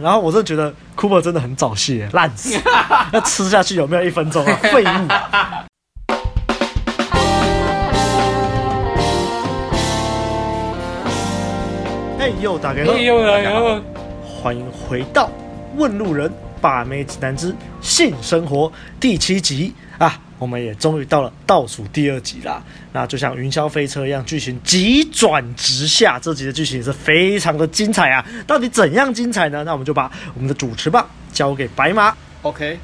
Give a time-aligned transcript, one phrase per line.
[0.00, 2.56] 然后我真的觉得 Cooper 真的很早泄，烂死！
[3.12, 4.54] 那吃下去有没有一分钟啊？
[4.72, 5.08] 废物！
[12.20, 13.82] 哎，又打给了，又来了，
[14.24, 15.28] 欢迎回到
[15.76, 18.70] 问路人把妹指南之性生活
[19.00, 20.16] 第七集啊！
[20.38, 22.62] 我们也终于到了倒数第二集啦。
[22.92, 26.18] 那就像云霄飞车一样，剧情急转直下。
[26.18, 28.24] 这集的剧情也是非常的精彩啊！
[28.46, 29.62] 到底怎样精彩呢？
[29.64, 32.16] 那我们就把我们的主持棒交给白马。
[32.42, 32.78] OK，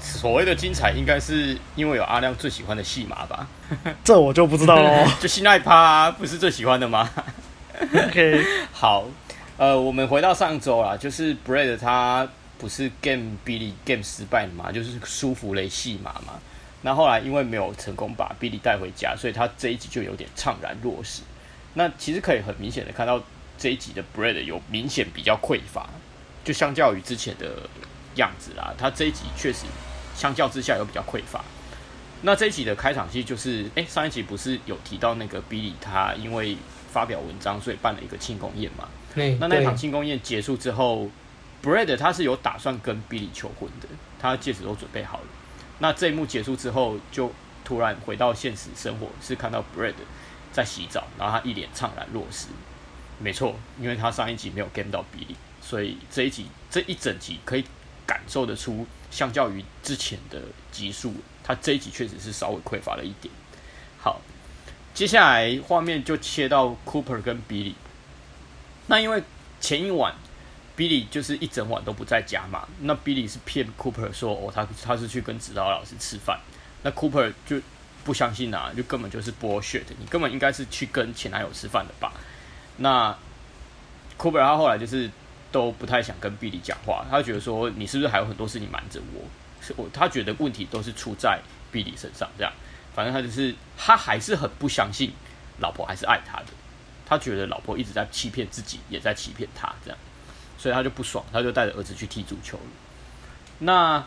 [0.00, 3.46] 所谓的精彩，应该是因为有阿亮最喜欢的戏码吧？
[4.02, 5.06] 这我就不知道喽。
[5.20, 7.10] 就新爱趴不是最喜欢的吗？
[8.08, 9.04] OK，好，
[9.56, 12.26] 呃，我们回到上周啦，就是 Brad 他
[12.56, 16.34] 不是 Game Billy Game 失败了嘛，就是舒芙蕾戏码嘛。
[16.84, 21.22] 那后来因为没有成功把 Billy 带回家，所以他这一集就有点怅然若失。
[21.72, 23.18] 那其实可以很明显的看到
[23.56, 25.88] 这一集的 Bread 有明显比较匮乏，
[26.44, 27.68] 就相较于之前的
[28.16, 29.64] 样子啦，他这一集确实
[30.14, 31.42] 相较之下有比较匮乏。
[32.20, 36.56] 那这一集的开场戏就是，哎，上一集不是有提到那个 Billy 他因为
[36.92, 38.88] 发表文章，所以办了一个庆功宴嘛？
[39.14, 39.34] 对。
[39.40, 41.08] 那那场庆功宴结束之后
[41.62, 43.88] ，Bread 他是有打算跟 Billy 求婚的，
[44.20, 45.24] 他戒指都准备好了。
[45.78, 47.32] 那这一幕结束之后，就
[47.64, 49.94] 突然回到现实生活，是看到 Brad
[50.52, 52.46] 在洗澡，然后他一脸怅然若失。
[53.18, 57.64] 没错，因为他上一集没有 game 到 Billy，所以这一集这一整集可以
[58.06, 63.32] 感受得出，相较于之前的集数，他这一集确实是稍微匮乏了一点。
[63.98, 64.20] 好，
[64.94, 67.74] 接下来画面就切到 Cooper 跟 Billy。
[68.86, 69.22] 那因为
[69.60, 70.14] 前一晚。
[70.76, 76.40] Billy 就是一整晚都不在家嘛，那 Billy 是骗 Cooper 说哦，他他是去跟指导老师吃饭，
[76.82, 77.60] 那 Cooper 就
[78.04, 82.12] 不相信啊，就根本就是 bullshit，你根本应该是去跟前男友吃饭的吧？
[82.78, 83.16] 那
[84.18, 85.10] Cooper 他后来就是
[85.52, 89.22] 都不太想跟 Billy 讲话，他觉得说你是不是还有很多事情瞒着我？
[89.60, 91.40] 是我他觉得问题都是出在
[91.72, 92.52] Billy 身上，这样，
[92.94, 95.12] 反正他就是他还是很不相信
[95.60, 96.46] 老婆还是爱他的，
[97.06, 99.98] 他觉得老婆一直在欺骗自己，也在欺骗他，这样。
[100.64, 102.62] 所以他就不爽，他就带着儿子去踢足球了。
[103.58, 104.02] 那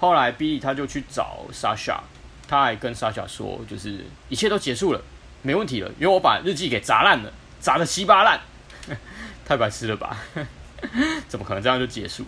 [0.00, 2.02] 后来 b 他就去找沙沙
[2.48, 5.02] 他还跟 Sasha 说，就是一切都结束了，
[5.42, 7.30] 没问题了，因为我把日记给砸烂了，
[7.60, 8.40] 砸得稀巴烂，
[9.44, 10.16] 太白痴了吧？
[11.28, 12.24] 怎么可能这样就结束？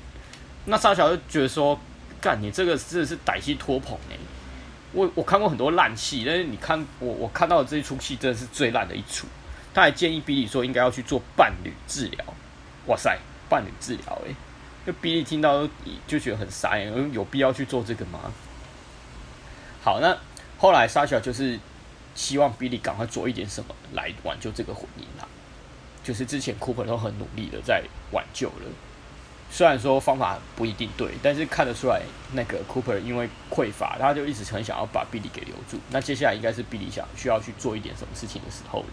[0.67, 1.81] 那沙沙就觉得说，
[2.21, 4.17] 干你这个真的是歹戏拖棚哎！
[4.93, 9.27] 我我看过很多烂戏，但是你看我我看到的这一出戏真的是最烂的一出。
[9.73, 12.25] 他还建议 Billy 说，应该要去做伴侣治疗。
[12.87, 13.19] 哇塞！
[13.51, 14.35] 伴侣治疗，哎，
[14.87, 15.69] 就比利听到
[16.07, 18.33] 就觉得很傻眼，有必要去做这个吗？
[19.83, 20.17] 好，那
[20.59, 21.59] 后来 Sasha 就是
[22.15, 25.27] 希望比利赶快做一点什么来挽救这个婚姻啦。
[26.05, 28.67] 就是之前 Cooper 都很努力的在挽救了，
[29.51, 32.01] 虽然说方法不一定对，但是看得出来
[32.33, 35.79] 那个 Cooper 因为匮乏，他就一直很想要把比利给留住。
[35.91, 38.87] 那接下来应该是比利想需要去做一点什么事情的时候了。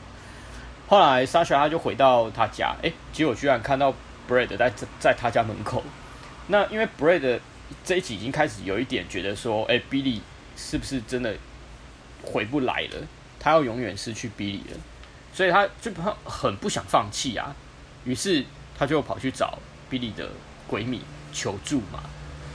[0.87, 3.93] 后来 Sasha 他就回到他家，哎，结果居然看到。
[4.27, 5.83] Brad 在在他家门口，
[6.47, 7.39] 那因为 Brad
[7.83, 10.21] 这一集已经开始有一点觉得说，哎，Billy
[10.55, 11.35] 是不是真的
[12.23, 13.07] 回不来了？
[13.39, 14.77] 他要永远失去 Billy 了，
[15.33, 17.55] 所以他就很很不想放弃啊。
[18.05, 18.43] 于是
[18.77, 20.29] 他就跑去找 Billy 的
[20.69, 21.01] 闺蜜
[21.33, 22.01] 求助嘛。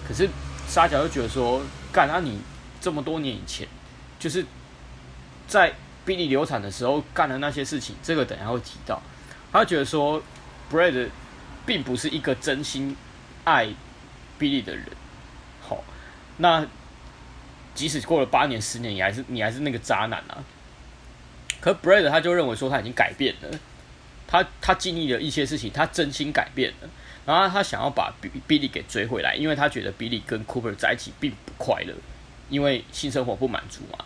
[0.06, 0.28] 可是
[0.66, 1.62] 沙角就觉得说，
[1.92, 2.40] 干啊，你
[2.80, 3.68] 这么多年以前，
[4.18, 4.44] 就是
[5.46, 5.74] 在
[6.06, 9.00] Billy 流产的时候干的那些事情，这个等下会提到。
[9.52, 10.22] 他觉得说
[10.70, 11.08] ，Brad。
[11.64, 12.96] 并不是一个真心
[13.44, 13.66] 爱
[14.38, 14.86] Billy 的人，
[15.60, 15.82] 好，
[16.38, 16.66] 那
[17.74, 20.42] 即使过了八年、十年，你还是你还是那个渣男啊。
[21.60, 23.58] 可 Bread 他就认为说他已经改变了，
[24.26, 26.88] 他他经历了一些事情，他真心改变了，
[27.24, 28.12] 然后他想要把
[28.48, 31.94] Billy 给追回来，因为他觉得 Billy 跟 Cooper 在一起并不快乐，
[32.50, 34.04] 因为性生活不满足嘛。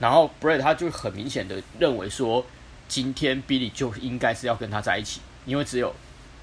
[0.00, 2.44] 然后 Bread 他就很明显的认为说，
[2.88, 5.94] 今天 Billy 就应该是要跟他在一起，因为只有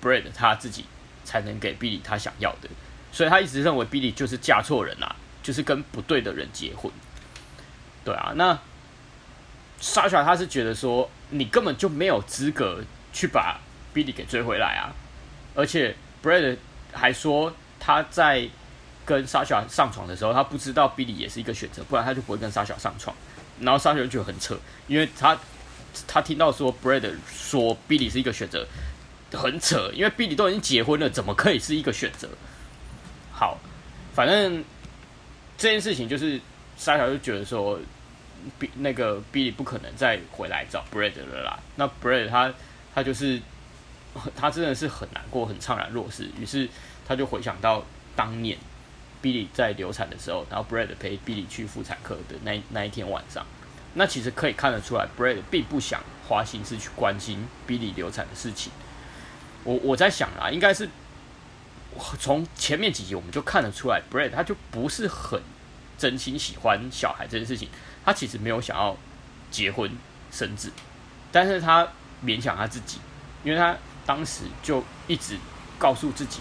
[0.01, 0.85] Brad 他自己
[1.23, 2.69] 才能给 Billy 他想要的，
[3.11, 6.91] 所以他一直认为 Billy 就是嫁错人啦，就是跟不对的人结婚。
[8.03, 8.57] 对啊，那
[9.81, 12.81] Sasha 他是觉得说，你根本就没有资格
[13.13, 13.59] 去把
[13.93, 14.95] Billy 给追回来啊，
[15.53, 16.57] 而且 Brad
[16.91, 18.47] 还说他在
[19.05, 23.15] 跟 Sasha 上床的时候，他不知道 Billy 也是一个选择，不然他就不会跟 Sasha 上床。
[23.59, 24.57] 然后 Sasha 就很扯，
[24.87, 25.37] 因为他
[26.07, 28.65] 他听到说 Brad 说 Billy 是一个选择。
[29.31, 32.27] 很扯，因为 Billy 都已经结婚了，怎么可以是一个选择？
[33.31, 33.57] 好，
[34.13, 34.63] 反正
[35.57, 36.39] 这件事情就是
[36.77, 37.79] 沙小就觉得说，
[38.57, 41.59] 比那个 Billy 不可能再回来找 Bread 了啦。
[41.75, 42.53] 那 Bread 他
[42.93, 43.39] 他就是
[44.35, 46.29] 他真的是很难过，很怅然若失。
[46.39, 46.67] 于是
[47.07, 47.85] 他就回想到
[48.15, 48.57] 当年
[49.21, 53.45] Billy 在流产的时候，然后 Bread 陪 Billy 去妇产科的那那一天晚上，
[53.93, 58.71] 那其实可以看得出来，Bread 并不想花心思去关心 Billy 流产的事情。
[59.63, 60.89] 我我在想啊，应该是
[62.19, 65.41] 从前面几集我们就看得出来，Brad 他就不是很
[65.97, 67.67] 真心喜欢小孩这件事情，
[68.05, 68.95] 他其实没有想要
[69.51, 69.91] 结婚
[70.31, 70.71] 生子，
[71.31, 71.87] 但是他
[72.23, 72.99] 勉强他自己，
[73.43, 73.75] 因为他
[74.05, 75.37] 当时就一直
[75.77, 76.39] 告诉自己，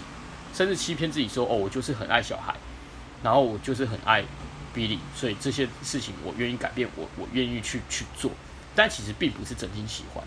[0.53, 2.55] 甚至欺骗自己说：“哦，我就是很爱小孩，
[3.23, 4.23] 然后我就是很爱
[4.73, 8.31] Billy，所以这些事情我愿意改变，我我愿意去去做。”
[8.75, 10.23] 但其实并不是真心喜欢。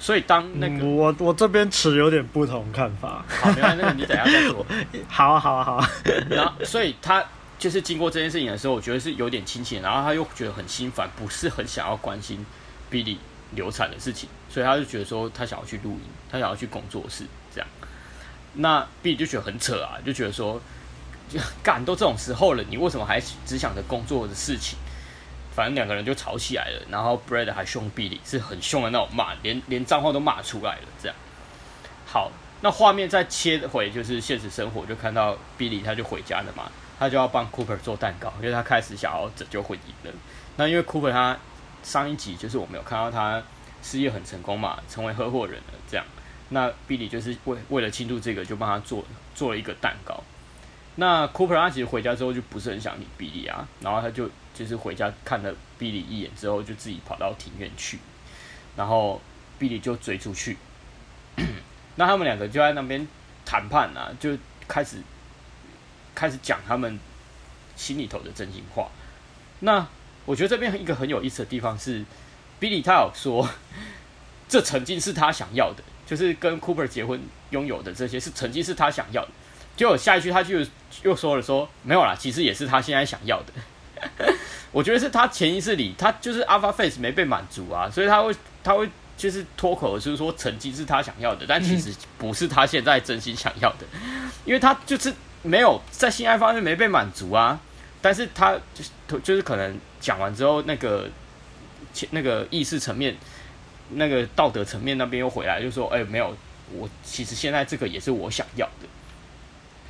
[0.00, 3.24] 所以当那个、嗯、我我这边持有点不同看法。
[3.28, 4.64] 好，没关系，那个你等一下再说。
[5.08, 5.90] 好啊，好啊，好啊。
[6.30, 7.24] 然后，所以他
[7.58, 12.46] 就是经过这件事情的时候，我觉得是有点亲切，然后他又觉得很心烦，不是很想要关心
[12.90, 13.16] Billy
[13.52, 17.68] 流产的事情，所以他就觉得说他想要去录音，他想要去工作室这样。
[18.54, 20.60] 那 Billy 就觉得很扯啊，就觉得说，
[21.28, 24.78] 就干都这种时候了，你为什么还只想着工作的事情？
[25.58, 30.82] 反正两个人就吵起来了，然后 Brad 还凶 Billy，是很凶的那种骂，连连脏话都骂出来了。
[31.02, 31.16] 这样，
[32.06, 40.14] 好，那画面再切回就是现实生活，就看到 Billy 他就回家了嘛，他就要帮 Cooper 做蛋糕，因为他开始想要拯救婚姻了。
[40.54, 41.36] 那因为 Cooper 他
[41.82, 43.42] 上一集就是我们有看到他
[43.82, 45.74] 事业很成功嘛，成为合伙人了。
[45.90, 46.06] 这样，
[46.50, 49.04] 那 Billy 就是为为了庆祝这个，就帮他做
[49.34, 50.22] 做了一个蛋糕。
[50.94, 54.30] 那 Cooper 他其实回家之后就不是很想理 Billy 啊，然后他就。
[54.58, 58.00] 就是回家看了 Billy 一眼之后，就自己跑到庭院去，
[58.74, 59.20] 然后
[59.60, 60.56] Billy 就追出去，
[61.94, 63.06] 那他们两个就在那边
[63.46, 64.96] 谈判啊，就开始
[66.12, 66.98] 开始讲他们
[67.76, 68.88] 心里头的真心话。
[69.60, 69.86] 那
[70.24, 72.04] 我觉得这边一个很有意思的地方是
[72.58, 73.48] 比利他有说，
[74.48, 79.30] 这曾经是他想要的，就是跟 Cooper 结婚拥有的这些是曾经是他想要的，
[79.76, 80.66] 结果下一句他就
[81.04, 83.52] 又说了说没有啦，其实也是他现在想要的。
[84.70, 88.86] 我觉得是他潜意识里，他就是 Alpha Face 没被满足啊，所以他会他会
[89.16, 93.86] 就是脱口而出说成绩是他想要的，但其实不是他现在真心想要的，
[94.44, 95.12] 因为他就是
[95.42, 97.58] 没有在性爱方面没被满足啊，
[98.02, 98.90] 但是他就是
[99.22, 101.08] 就是可能讲完之后，那个
[102.10, 103.16] 那个意识层面、
[103.92, 106.36] 那个道德层面那边又回来，就说哎、欸、没有，
[106.74, 108.86] 我其实现在这个也是我想要的，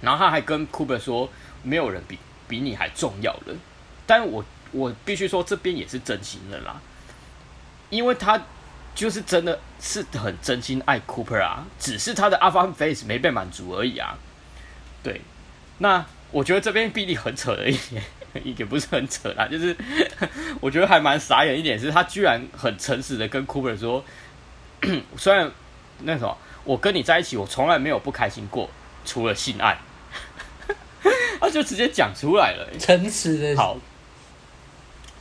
[0.00, 1.28] 然后他还跟 Cooper 说，
[1.64, 2.16] 没有人比
[2.46, 3.56] 比你还重要了，
[4.06, 4.44] 但我。
[4.73, 6.81] 我必须说，这边也是真心的啦，
[7.91, 8.41] 因为他
[8.94, 14.19] 就是真的是很真心爱 Cooper 啊，只是他的 Alpha Face 没被满足而已啊。
[15.03, 15.20] 对，
[15.79, 18.03] 那我觉得这边 Billy 很扯的一点，
[18.59, 19.76] 也不是很扯啦，就是
[20.61, 24.05] 我觉得还蛮傻眼一点，是他居然很诚实的跟 Cooper 说，
[25.17, 25.50] 虽然
[26.00, 28.69] 那什么，我跟你在一起，我从来没有不开心过，
[29.05, 29.79] 除了性爱，
[31.41, 33.79] 他就直接讲出来了，诚实的好。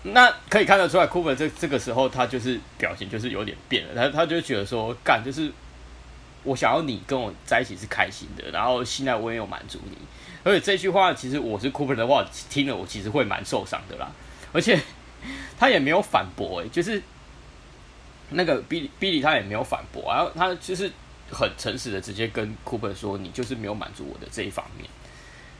[0.03, 5.51] 那可以看得出来，Cooper 这这个时候他就是表情就是有点变了，他他就觉得说，干就是
[6.43, 9.97] 我想要你跟我在一起是开心的，然后现在我也有满足你，
[10.45, 14.09] 而且这句话其实我是 Cooper 的话听了我其实会蛮受伤的啦，
[14.53, 14.79] 而且
[15.59, 17.01] 他也没有反驳，哎，就是
[18.29, 20.89] 那个 Billy Billy 他也没有反驳，然后他就是
[21.29, 24.87] 很诚实的直接跟 Cooper 说，你就是没有满足我的这一方面，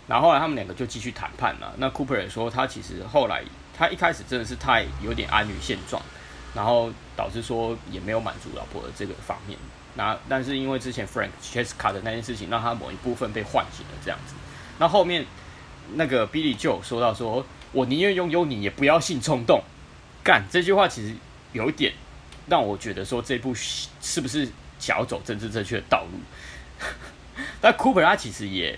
[0.08, 3.44] 然后后来他们两个就继续谈判了，那 Cooper 也说他其实后来。
[3.78, 6.02] 他一开始真的是太有点安于现状，
[6.56, 9.58] 然后导致说也没有满足老婆的这个方面。
[9.96, 14.34] 那但是因为之前 Frank Cheska 的那件事情，让他某一部分被唤醒了这样子。
[14.80, 15.26] 那后面
[15.96, 19.64] 那个 Billy 就有说到说：“我宁愿拥有你，也不要性冲动。”
[20.24, 21.16] 干这句话其实
[21.54, 21.94] 有一点
[22.48, 26.20] 让我觉得说这部是不是想要走政治正确的道路？
[27.62, 28.78] 但 Cooper 他其实也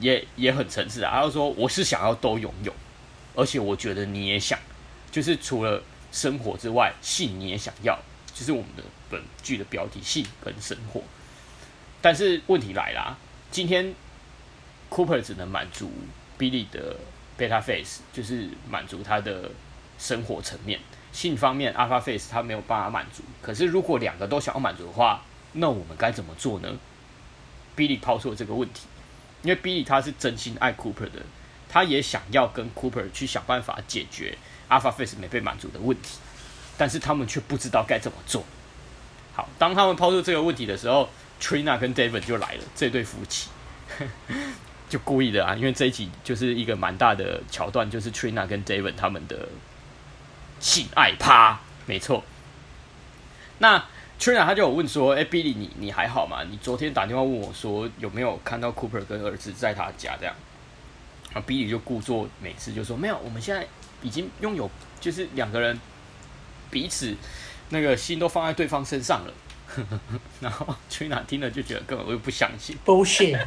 [0.00, 2.72] 也也很诚实啊，他就说：“我是想要都拥有。”
[3.36, 4.58] 而且我觉得你也想，
[5.12, 7.96] 就是除了生活之外，性你也想要，
[8.34, 11.02] 就是我们的本剧的标题“性跟生活”。
[12.00, 13.16] 但是问题来啦，
[13.50, 13.94] 今天
[14.90, 15.90] Cooper 只能满足
[16.38, 16.96] Billy 的
[17.38, 19.50] Beta Face，就是满足他的
[19.98, 20.80] 生活层面，
[21.12, 23.22] 性方面 Alpha Face 他没有办法满足。
[23.42, 26.78] 可是如果两个都想要满足的话，那我们该怎么做呢
[27.76, 28.86] ？Billy 抛出了这个问题，
[29.42, 31.22] 因为 Billy 他是真心爱 Cooper 的。
[31.76, 34.38] 他也想要跟 Cooper 去想办法解决
[34.70, 36.16] Alpha Face 没被满足的问题，
[36.78, 38.42] 但是他们却不知道该怎么做。
[39.34, 41.06] 好，当他们抛出这个问题的时候
[41.38, 43.50] ，Trina 跟 David 就来了，这对夫妻
[44.88, 49.46] 就故意的啊，因为这一集就是一个蛮大的桥段，就是 Trina 跟 David 他们的
[50.58, 52.24] 性爱趴，没错。
[53.58, 53.84] 那
[54.18, 56.42] Trina 他就有问说：“哎、，Billy，你你还好吗？
[56.50, 60.34] 你昨天打电话问我说有没有看到 Cooper 跟儿子在他家这样？”
[61.36, 63.66] 啊，Billy 就故作每次就说：“没有，我们现在
[64.00, 65.78] 已经拥有，就是两个人
[66.70, 67.14] 彼此
[67.68, 69.34] 那个心都放在对方身上了。
[70.40, 73.38] ”然后 Trina 听了就觉得根本我又不相信，bullshit，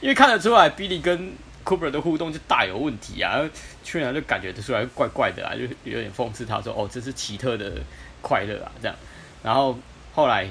[0.00, 1.32] 因为看得出来 Billy 跟
[1.64, 3.48] Cooper 的互动就大有问题啊
[3.84, 7.80] ，Trina 就感觉得出来怪怪的啊，就有点讽刺他说：“哦，这是奇特的
[8.20, 8.96] 快乐啊，这样。”
[9.44, 9.78] 然后
[10.12, 10.48] 后来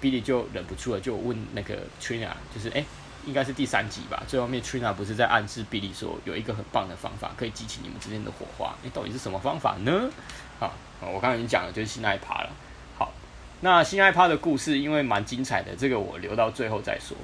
[0.00, 2.84] ，Billy 就忍不住了，就问那个 Trina，就是哎，
[3.28, 4.22] 应该是第三集吧。
[4.26, 8.74] 最后面 Trina 不是在暗示 Billy 说有一个很棒的方法可以激起你们之间的火花？
[8.82, 10.10] 哎，到底是什么方法呢？
[10.58, 12.50] 好，我刚刚已经讲了，就是新爱趴了。
[12.96, 13.12] 好，
[13.60, 17.16] 那新爱趴的故事因为蛮精彩的，这个我留到最后再说。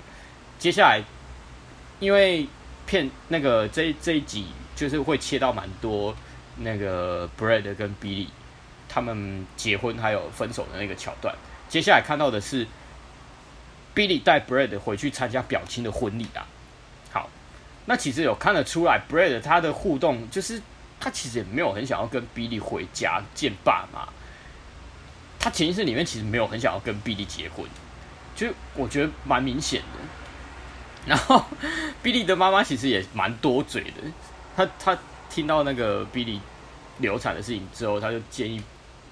[0.58, 1.02] 接下来，
[1.98, 2.46] 因为
[2.86, 4.46] 片那个这这一集
[4.76, 6.14] 就是会切到蛮多
[6.58, 8.28] 那个 Brad 跟 Billy。
[8.86, 11.34] 他们结婚还有分手的那个桥段，
[11.68, 12.64] 接下来看到的是
[13.94, 16.46] Billy 带 Brad 回去参加表亲的婚礼啊。
[17.12, 17.30] 好，
[17.86, 20.60] 那其实有看得出来，Brad 他的互动就是
[20.98, 24.08] 他其实也没有很想要跟 Billy 回家见爸妈。
[25.38, 27.66] 他潜意识里面其实没有很想要跟 Billy 结婚，
[28.34, 31.06] 就我觉得蛮明显的。
[31.06, 31.44] 然后
[32.02, 34.02] Billy 的妈妈其实也蛮多嘴的，
[34.56, 34.98] 他他
[35.28, 36.40] 听到那个 Billy
[36.98, 38.62] 流产的事情之后，他就建议。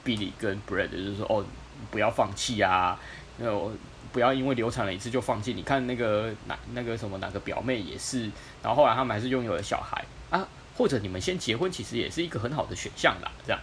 [0.05, 1.47] Billy 跟 Brad 就是说，哦，
[1.93, 2.99] 不要放弃啊，
[3.37, 3.73] 那我
[4.13, 5.55] 不要因为流产了一次就放弃。
[5.55, 8.31] 你看那个哪那个什么哪个表妹也是，
[8.63, 13.31] 然后后来他们还是拥有了小孩啊，或者你们先结婚，其实也是一个很好的选项啦。
[13.47, 13.61] 这样，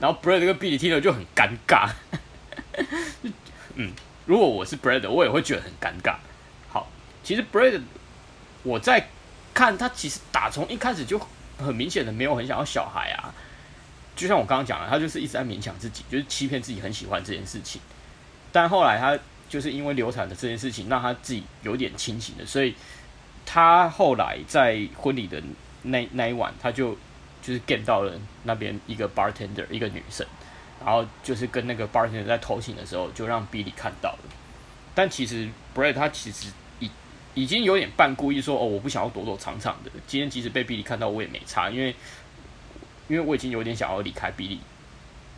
[0.00, 1.90] 然后 Brad 跟 Billy 听了就很尴尬。
[3.76, 3.92] 嗯，
[4.26, 6.16] 如果我是 Bread，我也会觉得很尴尬。
[6.68, 6.88] 好，
[7.22, 7.80] 其实 Bread，
[8.62, 9.08] 我在
[9.54, 11.20] 看他，其实打从一开始就
[11.58, 13.32] 很明显的没有很想要小孩啊。
[14.14, 17.80] 就像我刚刚讲的，他就是一直在勉强自己，就是欺骗自己很喜欢这件事情。
[18.52, 19.18] 但后来他
[19.52, 22.74] 就是因为流产的这件事情，让他自己有点清醒了，所以
[23.44, 25.42] 他后来在婚礼的
[25.82, 26.96] 那那一晚，他就
[27.42, 30.26] 就是 get 到了那边一个 bartender 一个女生，
[30.82, 34.24] 然后就是跟那个 bartender 在偷情的时候，就让 Billy 看到了。
[34.94, 36.48] 但其实 Brad 他其实
[36.80, 36.90] 已
[37.34, 41.94] 已经有点半故意说：“哦，我不想要躲躲藏藏的，今天即使被 Billy 看到，我也没差，因为。”
[43.08, 44.58] 因为我已经有点想要离开 Billy，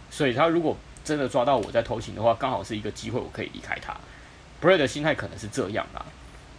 [0.08, 3.94] 所以他如果真的抓到我在偷情的话，刚好是一个机会，我可以离开他。
[4.60, 6.04] Brad 的心态可能是这样啦。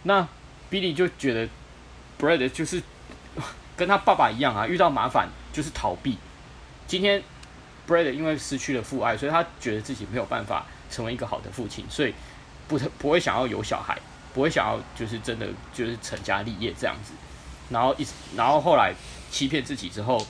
[0.04, 0.26] 那
[0.70, 1.48] Billy 就觉得
[2.18, 2.80] Brad 就是
[3.76, 6.16] 跟他爸爸一样啊，遇到麻烦就是逃避。
[6.86, 7.22] 今天
[7.88, 12.14] Brad 因为失去了父爱，所以他觉得自己没有办法成为一个好的父亲，所以
[12.68, 13.98] 不不会想要有小孩，
[14.32, 17.12] 不会想要就是真的就是成家立业这样子。
[17.70, 18.94] 然后一然后后来
[19.30, 20.24] 欺骗自己之后。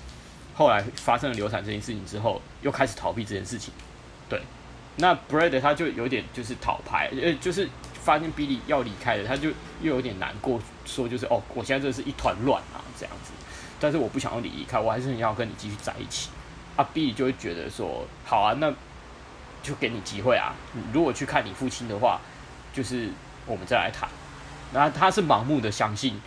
[0.58, 3.74] 后来发生了流产这件事情之后，又开始逃避这件事情。
[4.28, 4.40] 对，
[4.96, 13.32] 那 Brad 他就有点就是讨拍，呃，就是发现 Billy 要离开了，他就又有点难过，说就是哦，我现在这是一团乱啊，这样子。
[13.78, 16.30] 但是我不想要你离开，我还是很要跟你继续在一起。
[16.76, 18.72] 啊，Billy 就会觉得说，好啊，那
[19.62, 20.54] 就给你机会啊。
[20.92, 22.20] 如果去看你父亲的话，
[22.72, 23.08] 就是
[23.46, 24.08] 我们再来谈。
[24.72, 26.20] 那他是盲目的相信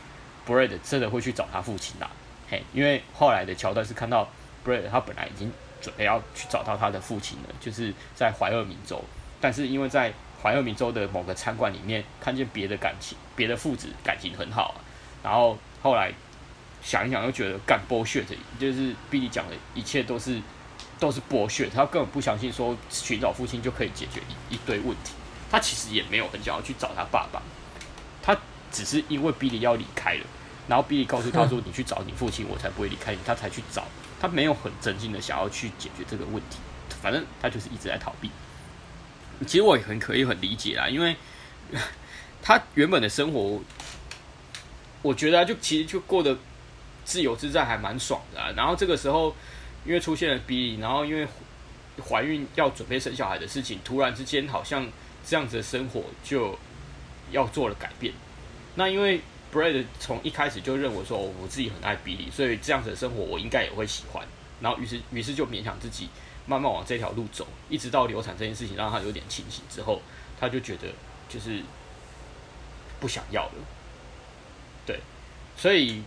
[0.48, 2.10] Brad 真的会去找他父亲啦。
[2.50, 4.29] 嘿，因为后来的桥段是看到
[4.65, 5.51] Brad 他本来已经
[5.82, 9.04] 准备要去找到他的父亲了，就是在怀俄明州，
[9.42, 14.78] 但是因为在怀俄明州的某个餐馆里面看见别的感情，别的父子感情很好啊，
[15.24, 16.12] 然后后来
[16.84, 20.42] 想一想又觉得干剥削的就是 Billy 讲的一切都是
[21.00, 25.12] 都是剥削他根本不相信说寻找父亲就可以解决一一堆问题，
[25.52, 27.42] 他其实也没有很想要去找他爸爸，
[28.22, 28.38] 他
[28.72, 30.26] 只是因为 Billy 要离开了。
[30.68, 33.84] 然后 Billy 告诉他说：“你去找你父亲，我才不会离开你。”他才去找，
[34.20, 36.58] 他没有很真心的想要去解决这个问题，
[37.02, 38.30] 反正他就是一直在逃避。
[39.48, 41.16] 其实我也很可以很理解啦，因为
[42.44, 43.62] 他原本的生活，
[45.02, 46.38] 我觉得就其实就过得
[47.06, 48.52] 自由自在，还蛮爽的啊。
[48.56, 49.34] 然后这个时候，
[49.86, 51.26] 因为出现了 B，然后因为
[52.10, 54.86] 怀孕要准备生小孩的事情，突然之间好像
[55.26, 56.58] 这样子的生活就
[57.32, 58.14] 要做了改变。
[58.76, 59.22] 那因为。
[59.51, 64.24] Brad 从一开始就认为说，我自己很爱 Billy，所以这样子的生活我应该也会喜欢。
[64.62, 66.10] 然后于是于是就勉强自己
[66.46, 70.01] 慢慢往这条路走，一直到流产这件事情让他有点清醒之后，
[70.39, 70.88] 他就觉得
[71.27, 71.62] 就是
[73.00, 73.53] 不想要了。
[74.86, 75.00] 对，
[75.58, 76.03] 所以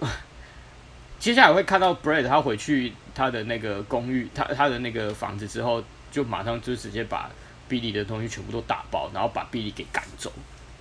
[1.20, 7.30] 接下来会看到 Bread 他回去他的那个公寓，他他的那个房子之后，就马上就直接把
[7.68, 10.32] bb 的东西全部都打包，然后把 bb 给赶走。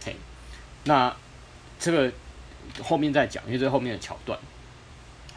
[0.04, 0.16] 嘿，
[0.86, 1.16] 那。
[1.80, 2.12] 这个
[2.84, 4.38] 后面再讲，因为这后面的桥段。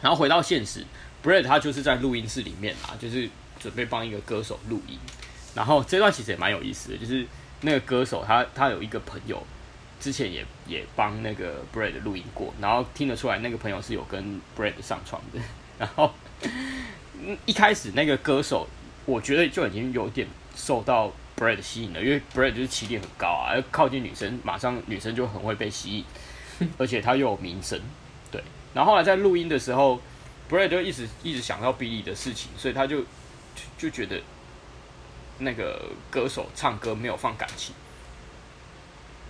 [0.01, 0.85] 然后回到现实
[1.23, 3.29] ，Bread 他就是在录音室里面啊，就是
[3.59, 4.97] 准备帮一个歌手录音。
[5.53, 7.25] 然后这段其实也蛮有意思的，就是
[7.61, 9.43] 那个歌手他他有一个朋友，
[9.99, 15.39] 之前也也帮那个 Bread 录音过，然后听得出来那个朋友是有跟 Bread 上床的。
[15.77, 16.13] 然后
[17.45, 18.67] 一开始那个歌手，
[19.05, 26.05] 我觉得就已经有点受到 Bread 吸引了，因为 Bread 就是起点很高啊，要靠近女生，马上女生就很会被吸引，
[26.77, 27.79] 而且他又有名声，
[28.31, 28.43] 对。
[28.73, 30.01] 然后后来在录音的时候
[30.49, 33.03] ，Brad 就一直一直想到 Billy 的事情，所以他就
[33.77, 34.21] 就觉得。
[35.41, 37.73] 那个歌手唱歌没有放感情，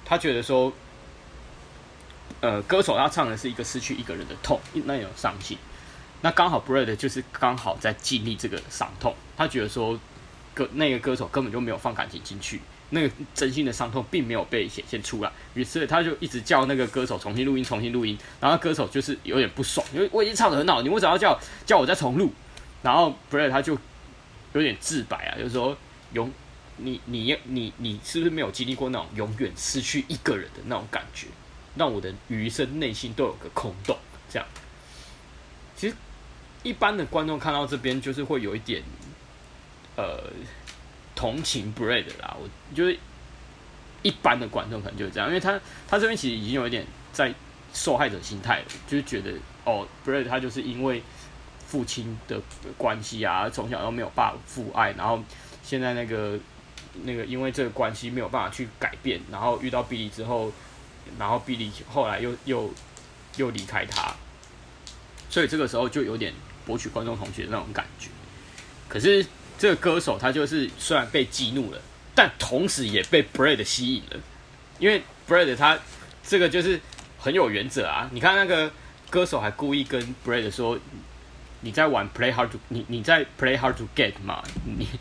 [0.03, 0.73] 他觉得说，
[2.41, 5.55] 呃，歌手他唱的是一个失去一个人的痛，那种伤心。
[6.21, 9.99] 那刚好 Brad 就是刚好在经历这个伤痛，他觉得说，
[10.55, 12.59] 歌那个歌手根本就没有放感情进去，
[12.91, 18.17] 那个真心的伤痛并没有被显现出来，于是他就一直叫那个歌手重新录音，重新录音。
[18.39, 22.31] 然后歌手就是有点不爽，因为我已经唱得很好，你为什么要叫叫我再重录？
[22.81, 23.77] 然后 Brad 他就
[24.53, 25.77] 有点自白啊，就是说。
[26.11, 26.31] 永，
[26.77, 31.27] 你你你你是不是没有经历过那种永远失去一个人的那种感觉，
[31.75, 33.95] 让我的余生内心都有个空洞？
[34.27, 34.47] 这样，
[35.75, 35.95] 其实
[36.63, 38.81] 一般的观众看到这边就是会有一点，
[39.95, 40.31] 呃，
[41.19, 42.37] 同情 Bread 啦。
[42.39, 42.97] 我就是
[44.01, 47.33] 一般的观众可能就是这样，因为他他这边其实已经有一点在
[47.73, 49.33] 受害者心态，就是觉得
[49.65, 51.03] 哦，Bread 他就是因为
[51.67, 52.39] 父亲的
[52.77, 55.21] 关系啊，从小都没有爸父爱，然后。
[55.61, 56.39] 现在那个
[57.03, 60.51] 那个，因为这个关系没有办法去改变，然后遇到比利之后，
[61.19, 62.73] 然后比利后来又又
[63.35, 64.11] 又离开他，
[65.29, 66.33] 所以这个时候就有点
[66.65, 68.09] 博取观众同学那种感觉。
[68.87, 69.23] 可是
[69.59, 71.79] 这个歌手他就是虽然被激怒了，
[72.15, 74.17] 但同时也被 Brad 吸引了，
[74.79, 75.77] 因为 Brad 他
[76.23, 76.79] 这个就是
[77.19, 78.09] 很有原则啊。
[78.11, 78.71] 你看那个
[79.11, 80.79] 歌手还故意跟 Brad 说
[81.61, 84.41] ：“你在玩 Play Hard to 你你在 Play Hard to Get 嘛？
[84.65, 84.87] 你。”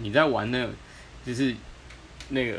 [0.00, 0.72] 你在玩那个，
[1.26, 1.54] 就是
[2.30, 2.58] 那个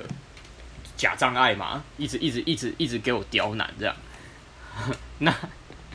[0.95, 3.95] 假障碍嘛，一直一直一直一直给我刁难这样。
[5.17, 5.33] 那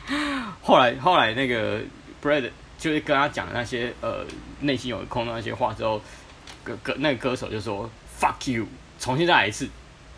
[0.61, 1.79] 后来后来那个
[2.21, 4.25] Bread 就是跟他讲那些呃
[4.61, 6.01] 内心有空的那些话之后，
[6.63, 7.89] 歌歌那个歌手就说
[8.19, 8.65] “fuck you”，
[8.99, 9.69] 重新再来一次。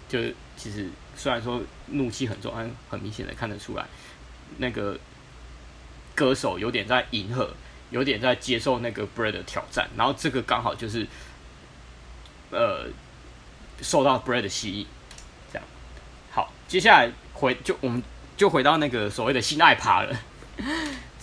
[0.08, 3.86] 就是其实虽然说怒气很重，但很明显的看得出来，
[4.58, 4.97] 那个
[6.15, 7.54] 歌手有点在迎合。
[7.91, 11.06] 有点在接受那个 Bread 的挑战，然后这个刚好就是，
[12.49, 12.88] 呃，
[13.84, 14.88] 受到 Bread 的吸引，
[15.52, 15.67] 这样。
[16.32, 18.02] 好，接下来回就我们
[18.36, 20.19] 就回到那个所谓的性爱趴了，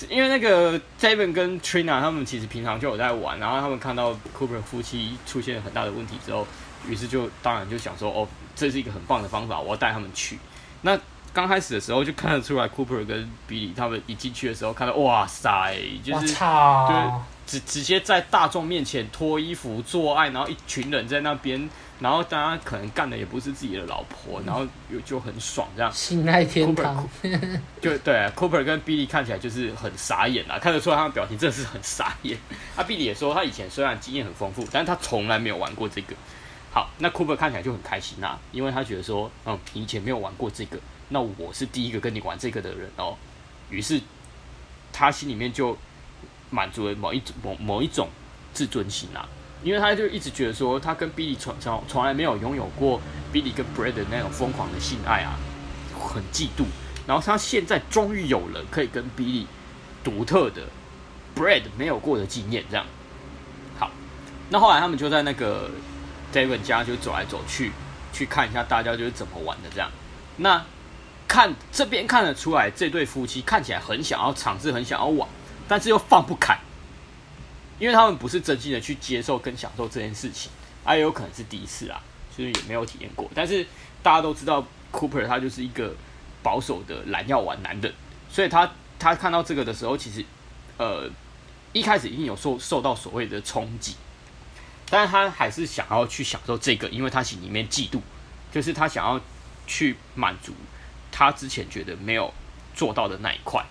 [0.08, 6.46] 因为那个 Devin 跟 Trina 他们其实平常就有在玩，然后他们看到 Cooper 夫妻出现很大的问题之后，
[6.88, 10.38] 于是就当然就想说，哦，这是一个很棒的方法，我要带他们去。
[10.82, 10.98] 那
[11.32, 17.10] 刚开始的时候就看得出来，Cooper 跟 Billy 他们一进去的时候，看到哇塞，就是对
[17.50, 25.92] 直直接在大众面前脱衣服做爱，然后一群人在那边，然后大家可能干的也不是自己的老婆，然后就就很爽这样。
[25.92, 27.08] 性爱天堂。
[27.80, 32.38] 就对，Cooper 跟 Billy 看起来就是很傻眼啊，看得出来他们表情真的是很傻眼。
[32.76, 36.14] 啊，Billy 也说他以前虽然经验很丰富，但是他从来没有玩过这个。
[36.70, 40.78] 好，那 Cooper 看起来就很开心啊，因为他觉得说，嗯，你以前没有玩过这个。
[41.08, 43.16] 那我是第一个跟你玩这个的人哦，
[43.70, 44.00] 于是
[44.92, 45.76] 他心里面就
[46.50, 48.08] 满足了某一种某某一种
[48.52, 49.28] 自尊心啊，
[49.62, 53.00] 因为他就一直觉得说他跟 Billy 从从从来没有拥有过
[53.32, 55.38] Billy 跟 Brad 的那种疯狂的性爱啊，
[55.98, 56.64] 很嫉妒。
[57.06, 59.46] 然后他现在终于有了可以跟 Billy
[60.04, 60.62] 独特的
[61.34, 62.86] Brad 没有过的经验，这样。
[63.78, 63.90] 好，
[64.50, 65.70] 那后来他们就在那个
[66.32, 67.72] David 家就走来走去，
[68.12, 69.90] 去看一下大家就是怎么玩的这样。
[70.36, 70.64] 那
[71.26, 75.28] 看这边看得出来，这对夫妻看起来很想要尝试，很想要玩，
[75.70, 76.58] 但是又放不开，
[77.78, 80.50] 因为他们不是真心的去接受跟享受这件事情，
[80.82, 82.02] 啊，也有可能是第一次啊，
[82.36, 83.30] 就是也没有体验过。
[83.32, 83.64] 但是
[84.02, 85.94] 大家都知道，Cooper 他就是一个
[86.42, 87.94] 保守的懒药丸男人，
[88.28, 90.24] 所以他他看到这个的时候，其实
[90.76, 91.08] 呃
[91.72, 93.94] 一开始已经有受受到所谓的冲击，
[94.90, 98.00] 但是他还是想要去享受这个，因为他心里面嫉妒，
[98.50, 99.20] 就是他想要
[99.68, 100.52] 去满足。
[101.12, 102.34] 他之前觉得没有
[102.74, 103.64] 做到的那一块，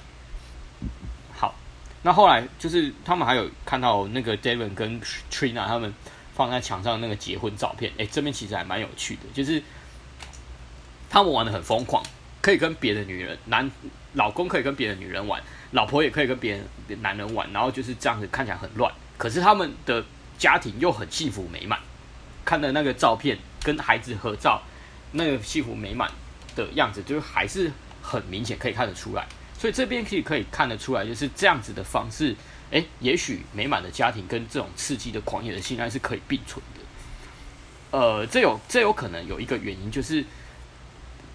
[2.02, 5.94] 那后来就是他们还有看到那个 Devin 跟 Trina 他们
[6.34, 9.62] 放在墙上那个结婚照片，哎，这边其实还蛮有趣的，就是
[11.10, 12.04] 他们玩的很疯狂，
[12.42, 13.70] 可以跟别的女人男
[14.14, 16.58] 老公可以跟别的女人玩，老婆也可以跟别
[16.88, 20.04] 的男人玩，然后就是这样子看起来很乱，可是他们的
[20.38, 21.80] 家庭又很幸福美满，
[22.46, 24.62] 看的那个照片跟孩子合照，
[25.12, 26.10] 那个幸福美满。
[26.56, 29.26] 的样子就是还是很明显可以看得出来，
[29.60, 32.34] 所以这边可以可以看得出来，就是这样子的方式，
[32.72, 37.98] 诶，也许美满的家庭跟这种刺激的狂野的性爱是可以并存的。
[38.00, 40.24] 呃，这有这有可能有一个原因，就是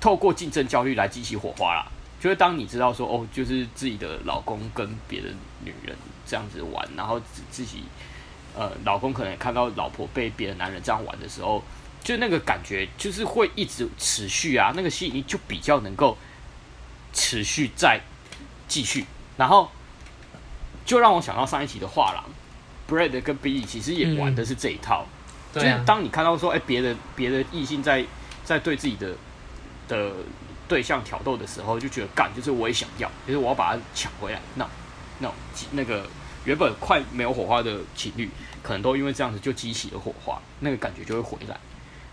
[0.00, 1.86] 透过竞争焦虑来激起火花啦。
[2.18, 5.28] 就是当你知道说哦，就是自己的老公跟别的
[5.62, 5.94] 女人
[6.26, 7.82] 这样子玩，然后自自己
[8.56, 11.62] 呃老公可能也看到老婆被别的男人这样玩的时候，
[12.02, 16.16] 就那个感觉就是会一直持续啊，那个吸引力就比较能够
[17.12, 18.00] 持续在
[18.68, 19.70] 继续，然后
[20.84, 22.24] 就让我想到上一集的画廊
[22.88, 25.06] ，Brad 跟 Billy 其实也玩的是这一套，
[25.52, 28.04] 嗯、就是当你看到说哎别的别的异性在
[28.44, 29.14] 在对自己的
[29.88, 30.12] 的。
[30.66, 34.40] 对象挑逗的时候，就觉得干，就是我也想要，就是我要把它抢回来。
[34.54, 34.66] 那、
[35.18, 35.30] 那、
[35.72, 36.06] 那个
[36.46, 38.30] 原本快没有火花的情侣，
[38.62, 41.60] 可能都因为这样子就激起了火花，那个感觉就会回来。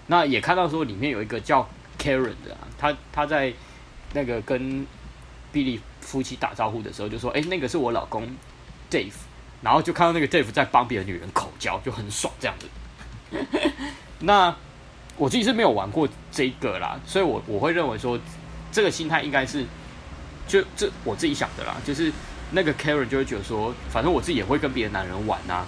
[0.07, 3.53] 那也看到说里面有一个叫 Karen 的、啊，他他在
[4.11, 4.85] 那个跟
[5.53, 8.27] Billy 夫妻打招呼的时候就说：“哎，那个是我老公
[8.89, 9.13] Dave。”
[9.63, 12.67] 然后就看到那个 Dave 在帮别的女人口交，就很爽这样子。
[14.19, 14.53] 那
[15.15, 18.19] 我自己是没有玩过这个啦，所以我我会认为说。
[18.73, 19.65] 这个心态应该是，
[20.47, 22.09] 就这我自己想的啦，就是
[22.51, 25.67] 那个 Karen 就会觉得说，反正我自己也会跟别的男人玩呐、啊，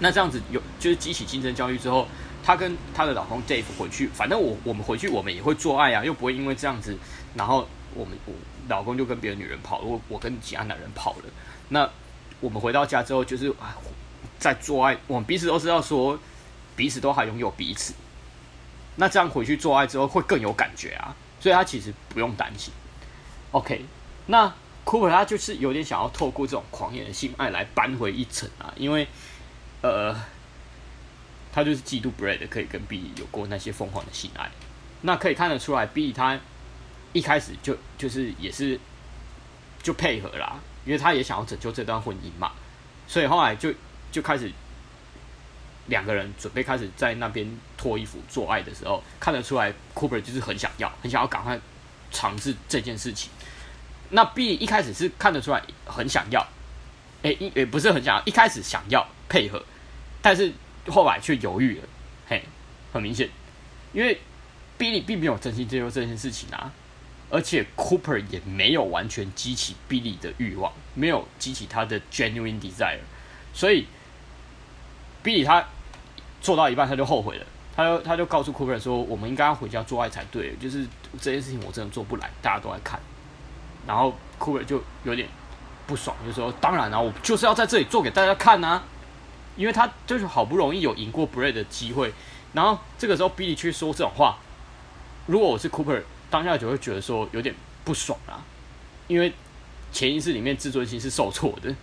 [0.00, 2.08] 那这样子有就是激起竞争焦虑之后，
[2.42, 6.98] 她跟她的老公 Dave 回去，反正我我们回去我们也会做爱啊，又不会因为这样子，
[7.36, 8.32] 然后我们我
[8.68, 11.24] 老公就跟别的女人跑了，我我跟其他男人跑了，
[11.68, 11.88] 那
[12.40, 13.52] 我们回到家之后就是
[14.38, 16.18] 在做爱，我们彼此都知道说
[16.74, 17.94] 彼此都还拥有彼此，
[18.96, 21.14] 那这样回去做爱之后会更有感觉啊。
[21.38, 22.72] 所以他其实不用担心。
[23.52, 23.84] OK，
[24.26, 24.52] 那
[24.84, 29.06] 库珀他就是有点想要透过这种狂野的性爱来扳回一城啊，因为
[29.82, 30.14] 呃，
[31.52, 34.50] 他就是嫉妒 Brad 可以跟 B 有过那些疯狂的性爱。
[35.02, 36.40] 那可以看得出来 B 他
[37.16, 38.78] 一开始就就是也是
[39.82, 42.52] 就配合啦，因为他也想要拯救这段婚姻嘛，
[43.08, 43.72] 所以后来就
[44.12, 44.52] 就开始。
[45.88, 51.56] 两个人准备开始在那边脱衣服做爱的时候，看得出来，Cooper 就是很想要，很想要赶快
[52.10, 53.30] 尝试这件事情。
[54.10, 56.44] 那 B 一开始是看得出来很想要，
[57.22, 59.64] 哎，也不是很想要，一开始想要配合，
[60.20, 60.52] 但是
[60.88, 61.84] 后来却犹豫了。
[62.26, 62.42] 嘿，
[62.92, 63.30] 很明显，
[63.92, 64.20] 因为
[64.76, 66.72] B 你并没有真心接受这件事情啊，
[67.30, 72.98] 而且 Cooper 也没有完全激起 Billy 的欲望，没有激起他的 genuine desire，
[73.54, 73.86] 所以
[75.22, 75.64] Billy 他。
[76.38, 77.46] 做到一半，他就后悔了。
[77.74, 80.54] 他就他就告诉 Cooper 说：“我们应该要回家做爱才对。
[80.60, 80.86] 就是
[81.20, 83.00] 这件事情我真的做不来，大家都在看。”
[83.84, 85.28] 然后 Cooper 就有点
[85.88, 88.80] 不爽，就说：“当然了，我就是要在这里做给大家看呐，
[89.56, 92.12] 因为他就是好不容易有赢过 Bray 的机会。
[92.52, 94.38] 然后这个时候 Billy 去说这种话，
[95.26, 96.02] 如果我是 Cooper，
[96.36, 98.44] 当下就会觉得说有点不爽啊，
[99.08, 99.32] 因为
[99.90, 101.74] 潜意识里面自尊心是受挫的。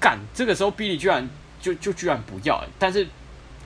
[0.00, 1.28] 干，这个时候 Billy 居然
[1.60, 3.06] 就就居然不要，但是。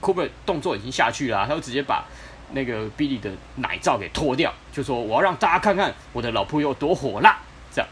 [0.00, 2.04] Cooper 动作已经下去了，他就直接把
[2.52, 7.40] 那个 Billy 的奶罩给脱掉，就说：“我要让大家看看我的老婆有多火辣。”
[7.72, 7.88] 这样，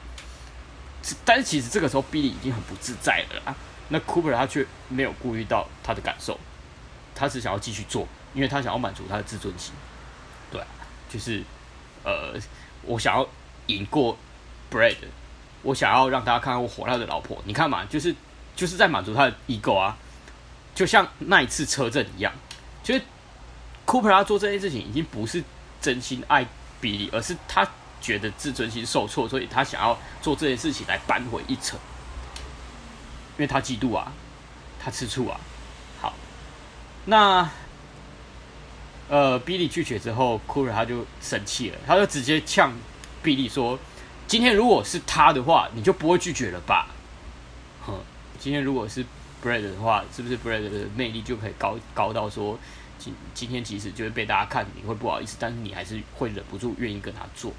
[1.25, 3.57] 但是其实这个时候 Billy 已经很不自在了啊。
[3.89, 6.39] 那 Cooper 他却没有顾虑到他的感受，
[7.15, 9.73] 他只想要继续做，因为他想要满足他的自尊心。
[10.51, 10.61] 对，
[11.09, 11.43] 就是
[12.05, 12.35] 呃，
[12.83, 13.29] 我想要
[13.67, 14.17] 赢过
[14.71, 14.97] Bread，
[15.63, 17.41] 我想要让大家看看我火辣的老婆。
[17.45, 18.15] 你看嘛，就是
[18.55, 19.97] 就是在满足他的 ego 啊。
[20.75, 22.33] 就像那一次车震一样，
[22.83, 23.03] 其实
[23.87, 25.45] Cooper 他做这件事情已经不是
[25.83, 26.47] 真心爱
[26.81, 27.69] 比利，而是他
[28.01, 31.79] 觉得自尊心受挫，所以他想要做这件事情来扳回一城，
[33.37, 34.11] 因为他嫉妒啊，
[34.83, 35.39] 他吃醋啊。
[36.01, 36.15] 好，
[37.05, 37.49] 那
[39.13, 42.73] 呃，比利拒绝之后，Cooper 他就生气了，他就直接呛
[43.23, 43.79] 比利说
[44.27, 46.87] ：“今天如果是他的话，你就不会拒绝了吧？”
[47.87, 47.93] 哼，
[48.39, 49.05] 今天如果是。
[49.45, 52.57] Bread 的话，是不是 Bread 的魅力就可以高高到说，
[52.97, 57.53] 今今天即使就是被大家看你会不好意思，但是你还是会忍不住愿意跟他做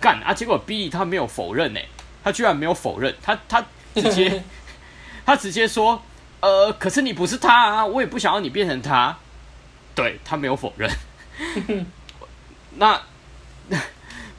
[0.00, 0.32] 干啊？
[0.32, 1.80] 结果 Billy 他没有否认呢，
[2.22, 3.62] 他居然没有否认，他他
[3.94, 4.42] 直接
[5.26, 6.02] 他直接说，
[6.40, 9.14] 呃，可是你不是他啊，我也不想要你变成他，
[9.94, 10.90] 对他没有否认。
[12.76, 13.00] 那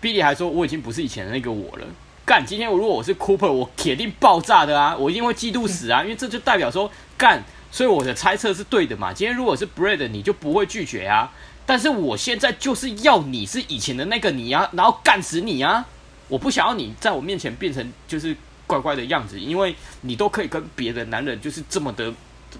[0.01, 1.85] Billy 还说，我已经不是以前的那个我了。
[2.25, 2.43] 干！
[2.43, 4.95] 今天如果我是 Cooper，我铁定爆炸的啊！
[4.97, 6.01] 我一定会嫉妒死啊！
[6.01, 9.13] 因为这就代表说干，所以我的猜测是对的嘛。
[9.13, 11.31] 今天如果是 Bread，你就不会拒绝啊。
[11.67, 15.85] 但是我现在就是要你是以前的那个你啊，然后干死你啊！
[16.27, 22.11] 我不想要你在我面前变成就是乖乖的样子，因为你都可以跟别的男人就是这么的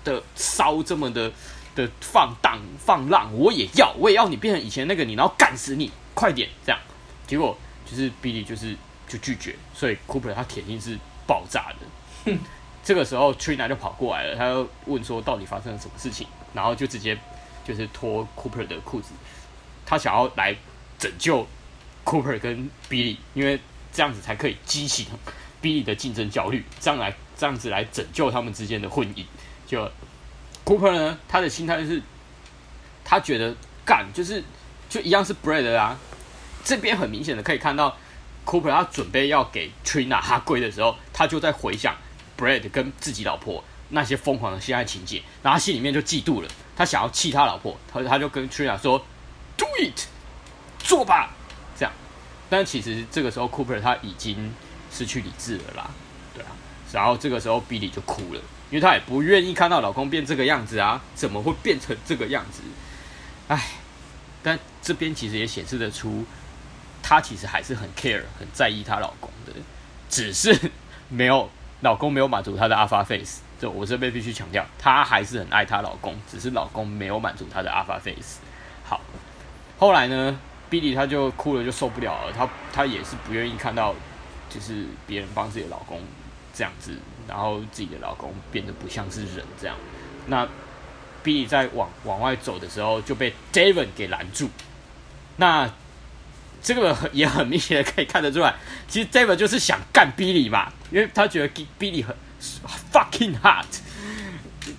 [0.04, 1.32] 的骚，这么的
[1.76, 6.80] 的放荡放浪，我也要，我也要你变成以前那个你，然后干死你，快点这样。
[7.28, 8.76] 结果就是 Billy 就是。
[9.08, 12.36] 就拒绝，所以 Cooper 他铁定是爆炸的。
[12.84, 17.16] 这个时候 Trina 就跑过来了，他就问说到底发生了什么事情，然后就直接
[17.64, 19.12] 就是脱 Cooper 的裤子，
[19.86, 20.56] 他想要来
[20.98, 21.48] 拯救
[22.04, 23.60] Cooper 跟 Billy，因为
[23.94, 25.06] 这样子才可以激起
[25.62, 29.24] Billy 的竞争焦虑，这样来这样子来拯救他们之间的婚姻。
[29.68, 29.88] 就
[30.65, 32.01] Cooper 呢，他的心态就是，
[33.04, 34.43] 他觉得干就是
[34.89, 35.95] 就一样是 Bread 啊，
[36.63, 37.95] 这边很明显的可以看到
[38.43, 41.95] Cooper 他准备要给 Trina 哈跪的时候，他就在回想
[42.36, 48.97] Bread 跟自己老婆那些疯狂的性爱情节，然后他心里面就嫉妒了，他想要气他老婆，他他就跟 Trina 说
[49.56, 50.08] ：“Do it，
[50.80, 51.32] 做吧。”
[51.78, 51.93] 这样，
[52.49, 54.51] 但其实这个时候 Cooper 他已经
[54.91, 55.91] 失去理智了啦，
[56.34, 56.47] 对啊，
[56.91, 58.41] 然后这个时候 Billy 就哭了。
[58.76, 62.62] 因为她也不愿意看到老公变这个样子啊，怎么会变成这个样子？
[63.48, 63.70] 唉，
[64.44, 66.26] 但这边其实也显示得出，
[67.02, 69.54] 她其实还是很 care、很在意她老公的，
[70.10, 70.72] 只是
[71.08, 73.40] 没有老公没有满足她的 alpha face。
[73.58, 78.40] 就我这边必须强调，她还是很爱她老公，只是老公没有满足她的 alpha face。
[78.84, 79.00] 好，
[79.80, 80.38] 后来呢
[80.70, 83.96] ，Billy 她就哭了，就受不了了，她她也是不愿意看到，
[84.50, 86.02] 就是别人帮自己的老公
[86.54, 86.92] 这样子。
[87.28, 89.76] 然后自己的老公变得不像是人这样，
[90.28, 90.48] 那
[91.24, 94.50] Billy 在往往外走的时候就被 Devon 给拦住。
[95.38, 95.68] 那
[96.62, 98.56] 这个也很明显的可以看得出来，
[98.88, 102.16] 其实 Devon 就是想干 Billy 嘛，因为他觉得 Billy 很
[102.92, 103.66] fucking hot，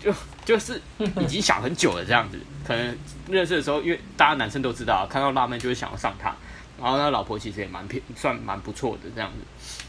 [0.00, 0.80] 就就是
[1.20, 2.38] 已经想很久了这样子。
[2.64, 2.96] 可能
[3.28, 6.34] 认识的时候，因为大家男生都知道，看到辣妹就会想要上他。
[6.80, 9.82] 然后他老婆其实也蛮偏，算蛮不错的这样子。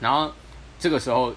[0.00, 0.32] 然后
[0.80, 1.34] 这个时候。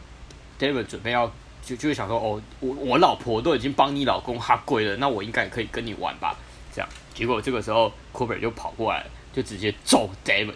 [0.61, 1.25] David 准备要
[1.65, 6.35] 就就会想说哦，我我老婆都已经帮你老公哈跪了，那我应该可以跟你玩吧？
[6.71, 10.53] 这样，结果这个时候 Cooper 就跑过来，就直接揍 David，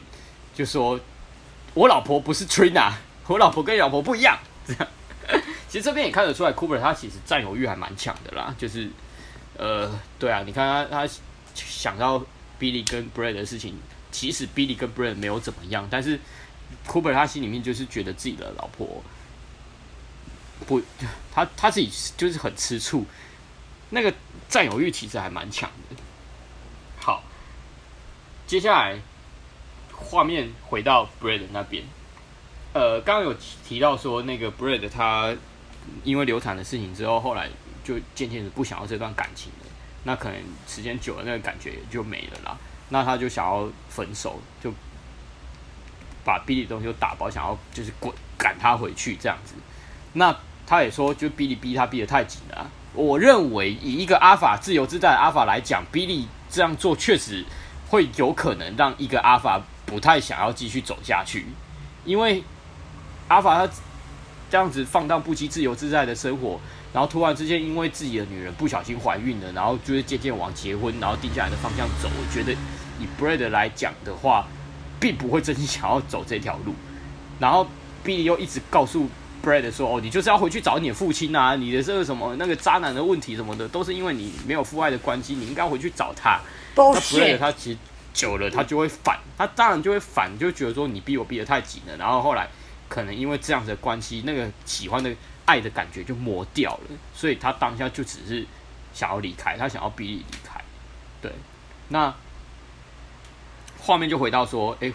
[0.54, 1.00] 就说
[1.74, 2.94] 我老婆不是 Trina，
[3.28, 4.38] 我老婆跟你老婆不一样。
[4.68, 4.88] 这样，
[5.68, 8.88] 其实这边也看得出来，Cooper 他其实占有欲还蛮强的啦，就是
[9.58, 11.14] 呃，对啊，你看他他
[11.54, 12.24] 想到
[12.60, 13.76] Billy 跟 Brad 的事情，
[14.12, 16.20] 其实 Billy 跟 Brad 没有怎么样，但是
[16.88, 19.04] Cooper 他心里面就是觉得自己的老婆。
[20.68, 20.82] 不，
[21.34, 23.06] 他他自己就是很吃醋，
[23.90, 24.14] 那个
[24.48, 25.96] 占有欲其实还蛮强的。
[26.98, 27.24] 好，
[28.48, 29.00] 接下来
[29.92, 31.84] 画面回到 Bread 那边，
[32.74, 33.36] 呃，刚刚有
[33.68, 35.36] 提到说那个 Bread 他
[36.04, 37.50] 因为流产的事情之后，后来
[37.84, 39.66] 就渐渐的不想要这段感情了。
[40.04, 42.58] 那可能时间久了，那个感觉就没了啦。
[42.90, 44.72] 那他就想要分手，就
[46.24, 49.56] 把 Billy 东西打包，想要就是滚赶他回去这样子。
[50.18, 52.72] 那他也说，就 Billy 逼他逼得太紧了。
[52.94, 57.44] 我认为，以一个阿法自由自在的阿法来讲，Billy 这样做确实
[57.90, 61.46] 会有可能让一个阿法不太想要继续走下去，
[62.06, 62.42] 因为
[63.28, 63.74] 阿法他
[64.50, 66.58] 这样子放荡不羁、自由自在的生活，
[66.94, 72.10] 然后突然之间因为自己的女人不小心怀孕了，然后就是渐渐往结婚，然后定下来的方向走。
[72.18, 72.54] 我觉得
[72.98, 74.48] 以 Brad 来讲的话，
[75.02, 76.74] 并不会真心想要走这条路。
[77.40, 77.68] 然后
[78.06, 79.10] 比利又一直告诉。
[79.46, 81.56] Brad 说：“哦，你就是要回去找你的父亲啊！
[81.56, 86.42] 你的这个什么那个渣男的问题什么的，都是因为你没有父爱的关系，你应该回去找他。
[86.76, 87.78] 那 Brad 他其实
[88.12, 91.96] 久了他就会反，他当然就会反，就觉得说你逼我逼得太紧了。
[91.98, 92.50] 然后后来
[92.90, 95.14] 可能因为这样子的关系，那个喜欢的
[95.46, 98.44] 爱的感觉就磨掉了，所以他当下就只是
[98.96, 100.60] 想要离开，他想要逼你离开。
[101.22, 101.32] 对，
[101.90, 102.12] 那
[103.80, 104.92] 画面就回到说，哎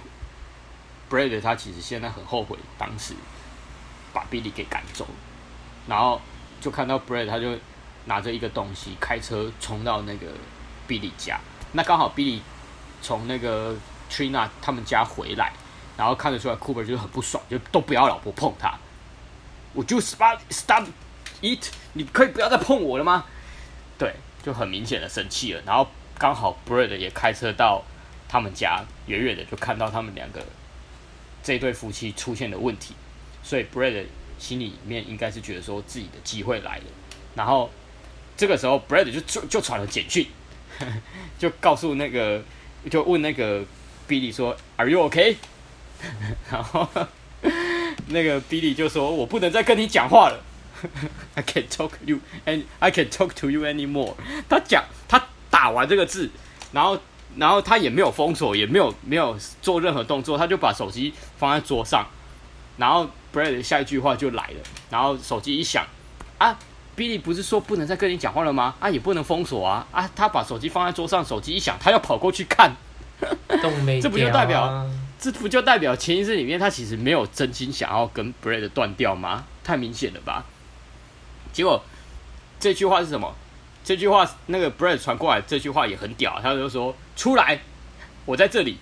[1.08, 3.14] ，Brad 他其实现在很后悔当时。”
[4.12, 5.06] 把 Billy 给赶走，
[5.86, 6.20] 然后
[6.60, 7.56] 就看到 Brad 他就
[8.06, 10.26] 拿着一个东西开车冲到那个
[10.88, 11.38] Billy 家。
[11.72, 12.40] 那刚好 Billy
[13.00, 13.76] 从那个
[14.10, 15.52] Trina 他们家回来，
[15.96, 18.76] 然后看得出来 Cooper 就很不爽，就都不要老婆碰他。
[19.72, 20.84] 我就 stop stop
[21.42, 23.24] it，你可以不要再碰我了吗？
[23.96, 25.62] 对，就很明显的生气了。
[25.64, 25.86] 然后
[26.18, 27.84] 刚好 Brad 也开车到
[28.28, 30.44] 他们家，远远的就看到他们两个
[31.42, 32.94] 这对夫妻出现的问题。
[33.42, 34.04] 所以 Brad
[34.38, 36.84] 心里面应该是觉得说自己的机会来了，
[37.34, 37.70] 然后
[38.36, 40.26] 这个时候 Brad 就就就传了简讯，
[41.38, 42.42] 就告诉那个
[42.90, 43.62] 就问那个
[44.08, 45.36] Billy 说 Are you OK？
[46.50, 46.88] 然后
[48.08, 50.42] 那个 Billy 就说我不能再跟你讲话了
[51.34, 54.14] ，I can't talk to you and I can't talk to you anymore。
[54.48, 56.30] 他讲他打完这个字，
[56.72, 56.98] 然后
[57.36, 62.06] 然后他也没有封锁，也没有没有做任何动作，他就把手机放在桌上，
[62.80, 63.08] 然后。
[63.32, 64.56] Brad 下一句话就来了，
[64.90, 65.86] 然后手机一响，
[66.36, 66.58] 啊
[66.96, 68.74] ，Billy 不是说不能再跟你讲话了吗？
[68.80, 72.72] 啊，也不能封锁啊，啊，他把手机放在桌上，手机一响，他要跑过去看，
[74.02, 74.84] 这不就代表，
[75.16, 79.44] 这不就代表潜意识里面他其实没有真心想要跟 Brad 断掉吗？
[79.62, 80.44] 太明显了吧？
[81.52, 81.80] 结果
[82.58, 83.32] 这句话是什么？
[83.84, 87.60] 这句话那个 Brad 传过来这句话也很屌，他就说出来，
[88.24, 88.78] 我在这里。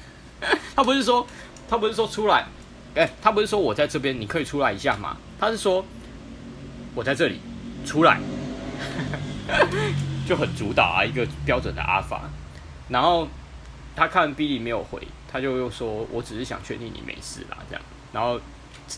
[0.74, 1.24] 他不是说
[1.68, 2.44] 他不是说出来，
[2.96, 5.18] 哎、他不是说我在这边，你可以出来一下吗？
[5.38, 5.84] 他是说
[6.94, 7.38] 我在这里，
[7.84, 8.18] 出来，
[10.26, 12.22] 就很主导啊，一个标准的阿法。
[12.88, 13.28] 然后
[13.94, 17.84] 他看 Billy 没有回，他就又说我只是想确定你没事啦，这样。
[18.14, 18.40] 然后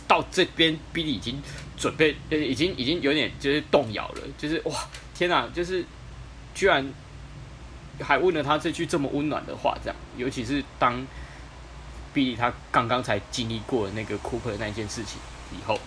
[0.07, 1.43] 到这边，Billy 已经
[1.77, 4.75] 准备，呃，已经已经有点就是动摇了，就是哇，
[5.13, 5.85] 天哪，就是
[6.55, 6.89] 居然
[8.01, 11.05] 还问了他这句这么温暖的话，这样，尤其是当。
[12.19, 15.21] Billy 他刚刚才经历过那个 Cooper 那件事情
[15.53, 15.79] 以后，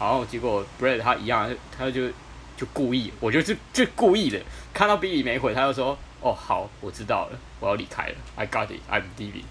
[0.00, 2.08] 然后结果 Brad 他一样，他就
[2.56, 4.40] 就故意，我觉得就就故意的，
[4.72, 9.44] 看到 b 没回，他就说：“哦，好，我知道了，我要离开了，I got it, I'm leaving。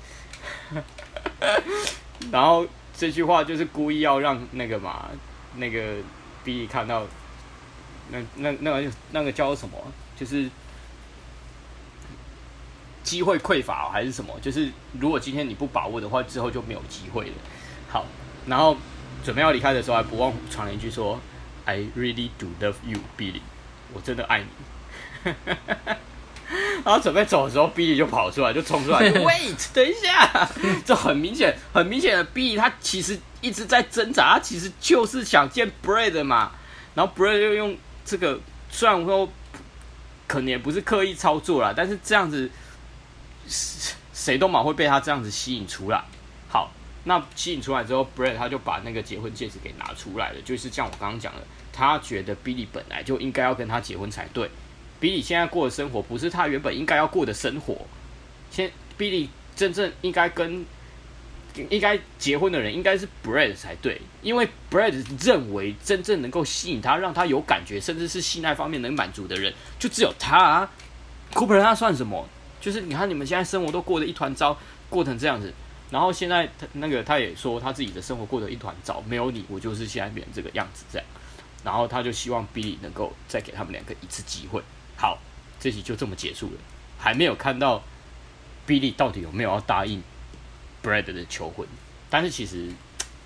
[2.31, 2.65] ”然后
[2.97, 5.09] 这句话就是故意要让那个嘛，
[5.57, 5.97] 那个
[6.43, 7.05] b 看到，
[8.09, 9.77] 那那那个那个叫什么，
[10.17, 10.49] 就是。
[13.03, 14.33] 机会匮乏还是什么？
[14.41, 17.33] 就是如果今天你不把握的话，之后就没有机会了。
[17.89, 18.05] 好，
[18.47, 18.75] 然后
[19.23, 21.19] 准备要离开的时候，还不忘传了一句说
[21.65, 23.41] ：“I really do love you, Billy。”
[23.93, 24.47] 我真的爱你。
[26.83, 30.49] 然后准备走的时候，Billy 就跑出来，就冲出来， Wait，等一下！
[30.85, 36.51] 这很明显，很明显的，Billy 他其实一直在挣扎，他其实就是想见 Brad 嘛。
[36.95, 38.39] 然后 Brad 又用这个，
[38.69, 39.27] 虽然说
[40.27, 42.49] 可能也不是刻意操作啦，但是这样子。
[43.47, 46.03] 谁都蛮会被他这样子吸引出来。
[46.49, 46.71] 好，
[47.05, 50.41] 那吸引出来之后，Brad 他就把那个结婚戒指给拿出来了。
[50.43, 54.49] 就是像我刚刚讲的，他觉得 Billy 本来就应该要跟他结婚才对。
[55.01, 57.85] Billy 现在过的生活不是他原本应该要过的生活。
[58.49, 60.65] 现 Billy 真正应该跟
[61.69, 70.71] 应该结婚的人应该是 BREAD 才对，因为 BREAD 认为真正能够吸引他、让他有感觉，甚至是性爱方面能满足的人，就只有他啊。
[71.33, 72.27] Cooper 他算什么？
[72.63, 74.57] 就是你看，你们现在生活都过得一团糟，
[74.89, 75.53] 过成这样子，
[75.91, 81.05] 然后现在他那个他也说他自己的生活过得一团糟，没有你，我就是现在变成这个样子这样，
[81.65, 84.61] 然后他就希望 Billy 能够再给他们两个一次机会。
[84.95, 85.17] 好，
[85.59, 86.53] 这集就这么结束了，
[86.97, 87.83] 还没有看到
[88.65, 90.01] Billy 到底有没有要答应
[90.81, 91.67] Brad 的求婚，
[92.09, 92.69] 但是其实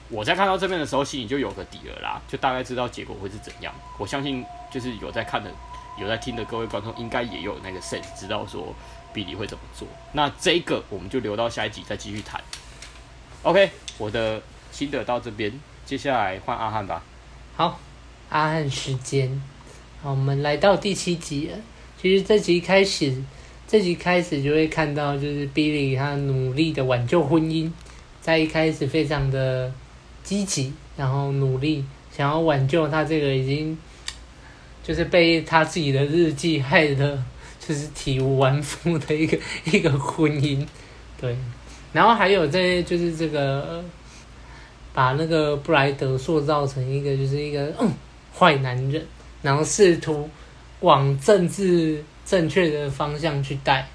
[0.09, 3.71] 我在看到这边的时候，心里就有个底了啦，就大概知道结果会是怎样。
[3.99, 5.51] 我相信就是有在看的、
[5.99, 8.73] 有在听的各位观众，应该也有那个 sense，知道说。
[9.17, 9.87] 比利会怎么做？
[10.11, 12.39] 那这个我们就留到下一集再继续谈。
[13.41, 14.39] OK，我的
[14.71, 15.51] 心得到这边，
[15.87, 17.03] 接下来换阿汉吧。
[17.55, 17.79] 好，
[18.29, 19.41] 阿汉时间。
[20.03, 21.57] 好，我们来到第七集了。
[21.99, 23.23] 其实这集开始，
[23.67, 27.71] 这集开始就会看到，就是 Billy 他努力的挽救婚姻，
[28.21, 29.73] 在一开始非常的
[30.23, 31.83] 积极，然后努力
[32.15, 33.75] 想要挽救他这个已经
[34.83, 37.19] 就是被他自己的日记害的。
[37.67, 40.65] 就是体无完肤的一个 一个婚姻，
[41.19, 41.35] 对，
[41.91, 43.83] 然后还有这就是这个
[44.93, 47.91] 把那个布莱德塑造成一个就是一个嗯
[48.33, 49.05] 坏男人，
[49.41, 50.29] 然后试图
[50.79, 53.85] 往政治正确的方向去带，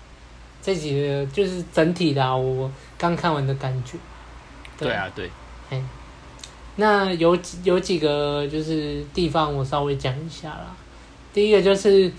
[0.61, 3.97] 这几个就是整体的我刚看完的感觉。
[4.77, 5.31] 对，对啊，对，
[5.71, 5.83] 哎，
[6.77, 10.77] 那有几有几个就是地方我稍微讲一下啦，
[11.33, 12.13] 第一个就是。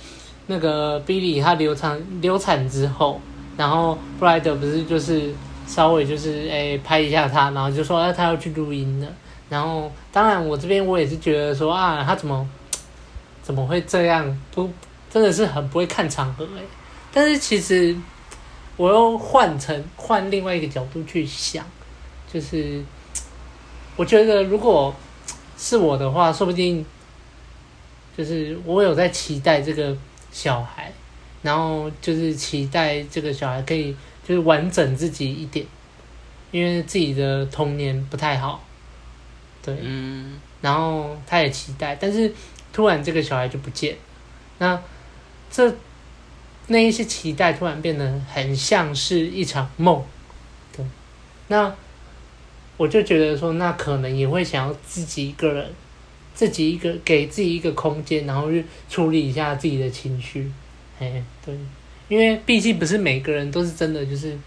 [0.48, 3.22] 那个 Billy 他流产流产之后，
[3.56, 5.34] 然后布莱德不是就是
[5.66, 9.08] 稍微就是诶、拍一下他，然后就说啊他要去录音了。
[9.50, 12.46] 然后当然我这边我也是觉得说啊他怎么
[13.42, 14.38] 怎么会这样？
[14.54, 14.70] 不
[15.10, 16.64] 真的是很不会看场合诶。
[17.14, 17.96] 但是其实
[18.76, 21.64] 我又换成换另外一个角度去想，
[22.32, 22.84] 就是
[23.96, 24.94] 我觉得如果
[25.58, 26.86] 是我的话，说不定
[28.18, 29.96] 就是我有在期待这个。
[30.34, 30.92] 小孩，
[31.44, 33.96] 然后就是期待这个小孩可以
[34.28, 35.66] 就是完整自己一点，
[36.52, 38.62] 因为自己的童年不太好，
[39.62, 42.34] 对，嗯，然后他也期待，但是
[42.74, 43.96] 突然这个小孩就不见，
[44.58, 44.82] 那
[45.52, 45.74] 这
[46.68, 50.04] 那一些期待突然变得很像是一场梦，
[50.76, 50.84] 对，
[51.50, 51.74] 那
[52.78, 55.72] 我就觉得说，那可能也会想要自己一个人。
[56.34, 60.52] 自己一个给自己一个空间，然后去处理一下自己的情绪，
[61.00, 61.56] 哎，对，
[62.08, 64.38] 因为毕竟不是每个人都是真的就是，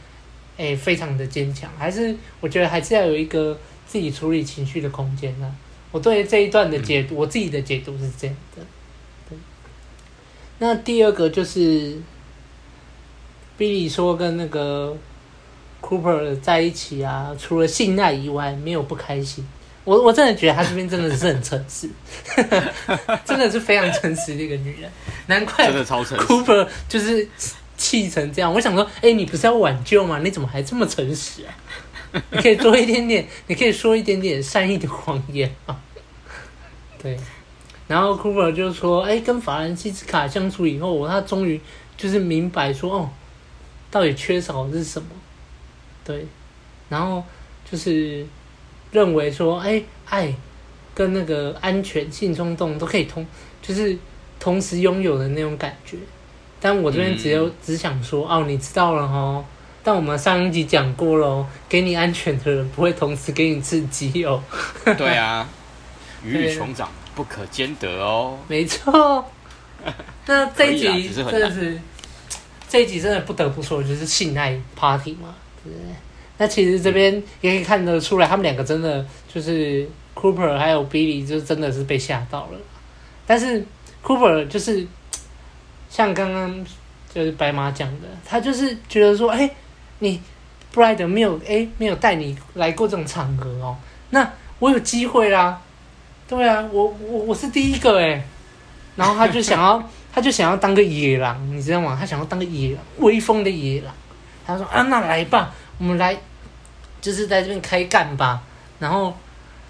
[0.56, 3.56] 哎，非常的坚强，还是我觉得还是要有一个
[3.86, 5.54] 自己处理情绪的空间啊。
[5.92, 8.62] 我对这一段的解读，我自己的解读是这样的。
[9.28, 9.38] 对，
[10.58, 11.96] 那第二个就是
[13.56, 14.96] ，Billy 说跟那个
[15.80, 19.46] Cooper 在一起啊，除了性爱以外，没有不开心。
[19.86, 21.88] 我我真的觉得他这边真的是很诚实，
[23.24, 24.90] 真的是非常诚实的一个女人，
[25.28, 26.26] 难怪真的超诚实。
[26.26, 27.26] Cooper 就是
[27.76, 28.52] 气成这样。
[28.52, 30.18] 我想说，哎、欸，你不是要挽救吗？
[30.24, 31.54] 你怎么还这么诚实啊？
[32.32, 35.80] 你可以多一点点，你可以说一点点善意的谎言啊。
[37.00, 37.16] 对，
[37.86, 41.60] 然后 Cooper 就说，哎、欸，跟法兰西斯卡相处以后，他终于
[41.96, 43.10] 就是明白说，哦，
[43.88, 45.10] 到底缺少的是什么？
[46.04, 46.26] 对，
[46.88, 47.22] 然后
[47.70, 48.26] 就是。
[48.96, 50.34] 认为说，哎，爱
[50.94, 53.24] 跟那个安全、性冲动都可以同，
[53.60, 53.94] 就是
[54.40, 55.98] 同时拥有的那种感觉。
[56.58, 59.44] 但我这边只有、嗯、只想说，哦，你知道了哦。
[59.84, 64.42] 但我们上一集讲过了，给你安全的人不会同时给你刺激哦。
[64.96, 65.46] 对啊，
[66.24, 68.38] 鱼与熊掌不可兼得哦。
[68.48, 69.24] 没错。
[70.26, 71.78] 那这一集真的是，
[72.68, 75.94] 这一集真的不得不说，就是性爱 party 嘛，对不对？
[76.38, 82.58] 那其实这边也可以看得出来，他们两个真的就是 Cooper 还有 Billy，就真的是被吓到了。
[83.26, 83.64] 但是
[84.04, 84.86] Cooper 就是
[85.88, 86.66] 像刚刚
[87.12, 89.50] 就是白马讲的，他就是觉得说，哎、
[90.00, 90.20] 你
[90.74, 93.76] Bride 没有哎、没有带你来过这种场合哦，
[94.10, 95.60] 那我有机会啦。
[96.28, 98.22] 对啊，我我我是第一个哎。
[98.96, 99.82] 然后他就想要，
[100.12, 101.96] 他就想要当个野狼，你知道吗？
[102.00, 103.94] 他想要当个野狼，威风的野狼。
[104.46, 105.54] 他说啊，那来吧。
[105.78, 106.16] 我们来，
[107.00, 108.42] 就是在这边开干吧。
[108.78, 109.14] 然后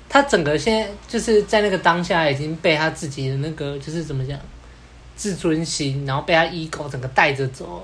[0.08, 4.38] 他整个现在就是在那个当下，已经被他自己的那个就是怎么讲，
[5.16, 7.82] 自尊心，然后被他 ego 整个带着走，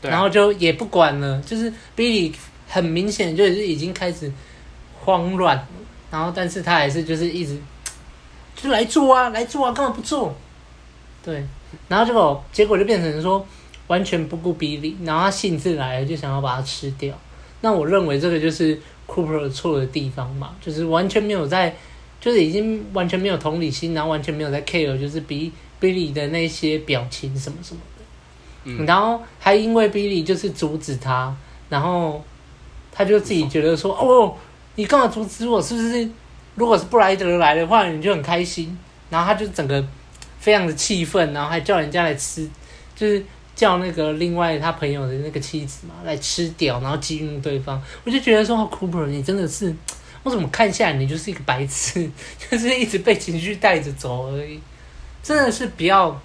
[0.00, 1.40] 对啊，然后就也不管了。
[1.42, 2.32] 就是 Billy
[2.68, 4.30] 很明显就是已经开始
[5.00, 5.66] 慌乱，
[6.10, 7.58] 然后但是他还是就是一直
[8.56, 10.34] 就来做啊，来做啊，干嘛不做？
[11.22, 11.46] 对，
[11.88, 13.46] 然后结果结果就变成说
[13.88, 17.14] 完全不顾 Billy，然后他兴致来了，就想要把它吃掉。
[17.60, 21.74] 那我认为这个就是 Cooper 错的地方嘛，就是完全没有在，
[22.20, 28.04] 就是已经完全没有同理心，然后完全没有在 care，就是 Billy 的那些表情什么什么的，
[28.64, 31.34] 嗯，然后还因为 Billy 就是阻止他，
[31.68, 32.22] 然后
[32.92, 34.36] 他就自己觉得说，哦，
[34.76, 35.60] 你干嘛阻止我？
[35.60, 36.08] 是不是？
[36.54, 38.76] 如果是布莱德来的话，你就很开心，
[39.10, 39.84] 然后他就整个
[40.38, 42.48] 非常的气愤，然后还叫人家来吃，
[42.94, 43.24] 就是。
[43.58, 49.74] 叫那个另外他朋友的那个妻子嘛来吃掉，然后激怒对方，我就觉得说，Cooper，你真的是，
[50.22, 52.08] 我怎么看下来你就是一个白痴，
[52.48, 54.60] 就是一直被情绪带着走而已，
[55.24, 56.22] 真的是不要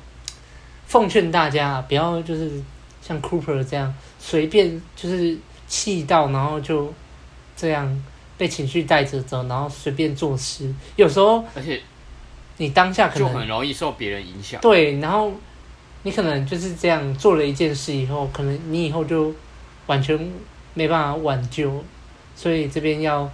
[0.86, 2.62] 奉劝大家，不要就是
[3.02, 5.36] 像 Cooper 这样随便就是
[5.68, 6.94] 气到，然后就
[7.58, 8.04] 这样
[8.38, 11.82] 被情绪带着走，然后随便做事，有时候而且
[12.58, 15.34] 你当下可能就很容易受别人影响，对，然后。
[16.04, 19.34] 你可能就是这样做了一件事以后，可能你以后就
[19.88, 20.18] 完全
[20.74, 21.84] 没办法挽救，
[22.36, 23.30] 所以这边要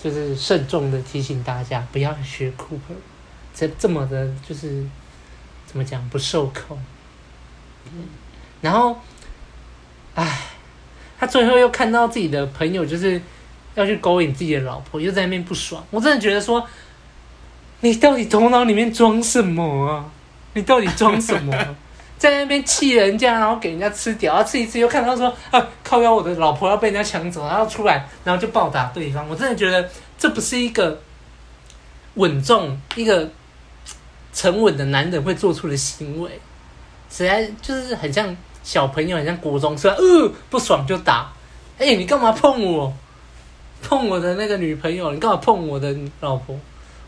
[0.00, 2.94] 就是慎重的提醒大家，不要学 Cooper，
[3.54, 4.84] 这这么的，就是
[5.66, 6.78] 怎么讲不受控。
[8.60, 8.96] 然后，
[10.14, 10.40] 唉，
[11.18, 13.20] 他最后又看到自己的朋友就是
[13.74, 15.84] 要去勾引自己的老婆，又在那边不爽。
[15.90, 16.66] 我真的觉得说，
[17.80, 20.10] 你到底头脑里面装什么啊？
[20.54, 21.76] 你到底装什么？
[22.30, 29.28] 在那边气人家，然后给人家吃掉，然后吃一次又看到说啊，靠腰我的老婆要被人家抢走，然后出来，然后就暴打对方。
[29.28, 29.86] 我真的觉得
[30.18, 30.98] 这不是一个
[32.14, 33.28] 稳重、一个
[34.32, 36.30] 沉稳的男人会做出的行为，
[37.10, 41.30] 实在就是很像小朋友，很像国中生，呃，不爽就打。
[41.78, 42.90] 哎，你干嘛碰我？
[43.82, 45.12] 碰我的那个女朋友？
[45.12, 46.58] 你干嘛碰我的老婆？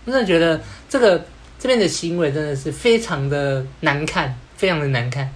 [0.04, 0.60] 我真的觉得
[0.90, 1.24] 这个
[1.58, 4.38] 这边的行为真的是非常的难看。
[4.56, 5.30] 非常的难看，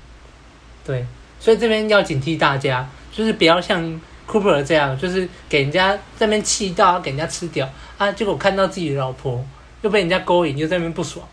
[0.83, 1.05] 对，
[1.39, 7.69] 所以这边要警惕大家，就是不要像 Cooper 这样，就是给人家在那边气到给人家吃掉
[7.99, 9.45] 啊，结果看到自己的老婆
[9.83, 11.29] 又被人家勾引，又在那边不爽，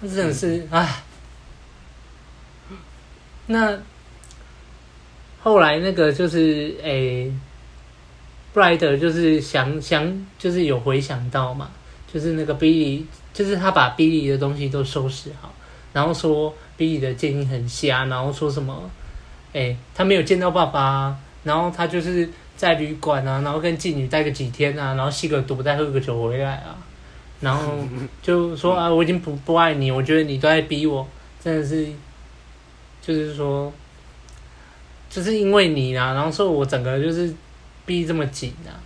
[0.00, 1.02] 那真的是唉。
[3.46, 3.78] 那
[5.42, 7.30] 后来那个就是诶，
[8.54, 11.70] 布莱德就是想想，就是有回想到嘛，
[12.10, 13.04] 就是那个 Billy，
[13.34, 15.52] 就是他把 Billy 的东西都收拾好，
[15.92, 16.54] 然后说。
[16.80, 18.90] Billy 的建议很瞎，然后说什么，
[19.52, 21.14] 哎、欸，他没有见到爸爸，
[21.44, 22.26] 然后他就是
[22.56, 26.78] 在旅馆啊，然后跟妓女待个几天啊，然后吸个毒，再喝个酒回来啊，
[27.40, 27.74] 然后
[28.22, 31.06] 就说 啊，我已经不不爱你，我觉得你都在逼我，
[31.44, 31.86] 真的是，
[33.02, 33.70] 就是说，
[35.10, 37.30] 就是因为你啊，然后说我整个就是
[37.84, 38.80] 逼这么紧啊，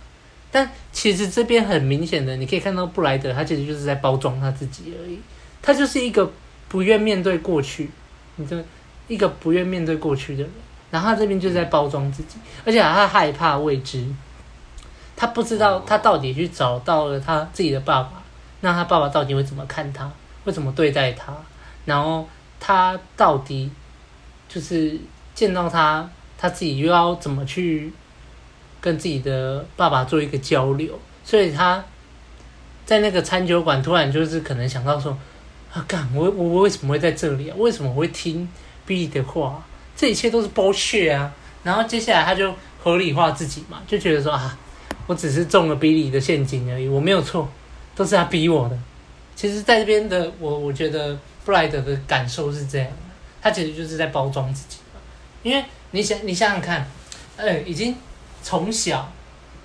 [0.51, 5.17] 但其实这边很明显的，你可以看到布莱德他其实就是在包装他自己而已，
[5.61, 6.29] 他就是一个。
[6.67, 7.89] 不愿面对过去，
[8.35, 8.63] 你这
[9.07, 10.51] 一个不愿面对过去的人，
[10.91, 14.05] 然后他这边就是在包装自己，而且他害怕未知，
[15.15, 18.23] 他不知道他到底去找到了他自己的爸爸，
[18.61, 20.11] 那他爸爸到底会怎么看他，
[20.43, 21.33] 会怎么对待他，
[21.85, 22.27] 然后
[22.59, 23.69] 他到底
[24.49, 24.99] 就是
[25.33, 27.93] 见到他，他自己又要怎么去
[28.81, 31.83] 跟自己的爸爸做一个交流，所以他
[32.85, 35.17] 在那个餐酒馆突然就是可能想到说，
[35.75, 37.55] 啊，干我我我为什么会在这里啊？
[37.59, 38.49] 为什么我会听
[38.85, 39.61] B 的话？
[39.95, 41.31] 这一切都是 bullshit 啊！
[41.63, 44.57] 然后接下来他就合理化自己嘛，就觉得说啊。
[45.07, 47.47] 我只是中了 Billy 的陷阱而已，我没有错，
[47.95, 48.75] 都是他逼我的。
[49.35, 51.15] 其实，在这边的我，我觉得
[51.45, 52.95] 布莱德的感受是这样的，
[53.39, 54.99] 他其实就是在包装自己嘛。
[55.43, 56.89] 因为你想，你想想看，
[57.37, 57.95] 呃，已经
[58.41, 59.11] 从小，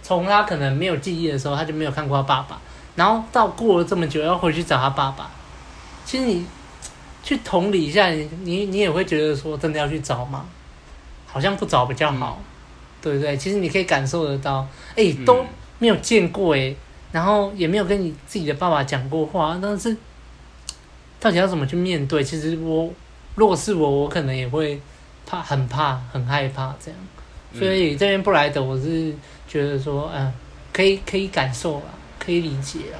[0.02, 2.60] 从他可能没有记忆的时候，他就没有看过他爸爸，
[2.96, 5.30] 然后到过了这么久要回去找他爸爸，
[6.04, 6.44] 其实你
[7.22, 10.46] 去同理一下，你你你也会觉得说，真的要去找吗？
[11.26, 12.38] 好像不找比较好。
[12.40, 12.44] 嗯
[13.02, 13.34] 对不对？
[13.34, 15.42] 其实你可以感受得到，哎，都
[15.78, 16.74] 没有见过哎，
[17.12, 19.96] 然后也没有跟你自己的爸爸讲过话，但是
[21.18, 22.22] 到底要怎么去面对？
[22.22, 22.92] 其实我，
[23.36, 24.78] 如果是我，我可能也会
[25.24, 27.00] 怕，很怕，很害怕这样。
[27.58, 29.14] 所以这边布莱德，我是
[29.48, 30.30] 觉得说，嗯，
[30.70, 31.84] 可以可以感受啊，
[32.18, 32.98] 可以理解了。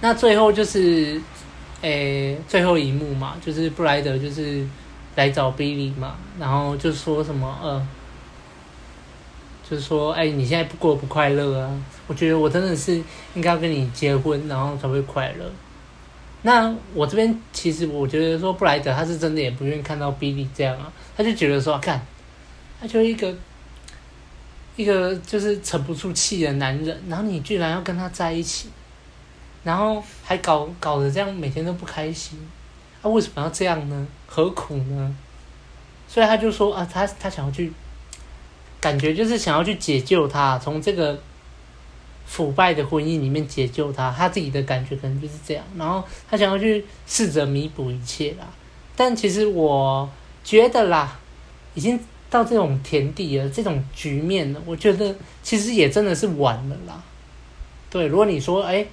[0.00, 1.20] 那最后就是，
[1.82, 4.66] 哎，最后一幕嘛，就是布莱德就是。
[5.16, 7.86] 来找 Billy 嘛，然后就说什么呃，
[9.68, 11.68] 就是说哎，你现在不过不快乐啊？
[12.06, 12.94] 我觉得我真的是
[13.34, 15.44] 应该要跟你结婚，然后才会快乐。
[16.42, 22.00] 那我这边其实我觉得说布莱德他是真的也不愿意看到 Billy 这样啊，他就觉得说看，
[22.80, 23.34] 他就一个
[24.76, 28.68] 一个就是沉不住气的男人，然后你居然要跟他在一起，
[29.62, 32.38] 然后还搞搞得这样每天都不开心。
[33.02, 34.06] 他、啊、为什么要这样呢？
[34.26, 35.16] 何苦呢？
[36.06, 37.72] 所以他就说啊，他他想要去，
[38.80, 41.18] 感觉就是想要去解救他，从这个
[42.26, 44.10] 腐败的婚姻里面解救他。
[44.10, 48.46] 他自己的感觉可能就是这样，然后他想要去试着弥补一切啦。
[48.96, 50.08] 但其实我
[50.44, 51.18] 觉得啦，
[51.74, 51.98] 已经
[52.28, 57.02] 到这种田地了，这种局面了，我觉得其实也真的是晚了啦。
[57.88, 58.86] 对，如果你说哎，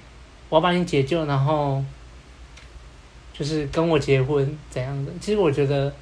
[0.48, 1.82] 我要把你解救，然后。
[3.30, 5.12] 就是跟我结婚怎样的？
[5.20, 5.94] 其实我觉得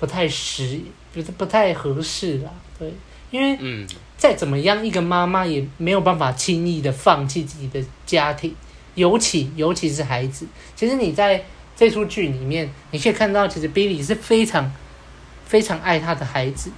[0.00, 0.80] 不太实，
[1.14, 2.50] 不是不太合适啦。
[2.76, 2.92] 对，
[3.30, 3.86] 因为
[4.18, 8.52] 再怎么样，一个妈妈也没有办法轻易的放弃自己的家庭，
[8.96, 10.44] 尤其尤其是孩子。
[10.74, 11.44] 其实你在
[11.76, 14.72] 这出剧里面，你可以看到，其实 Billy 是非常
[15.44, 16.72] 非常爱他的孩子，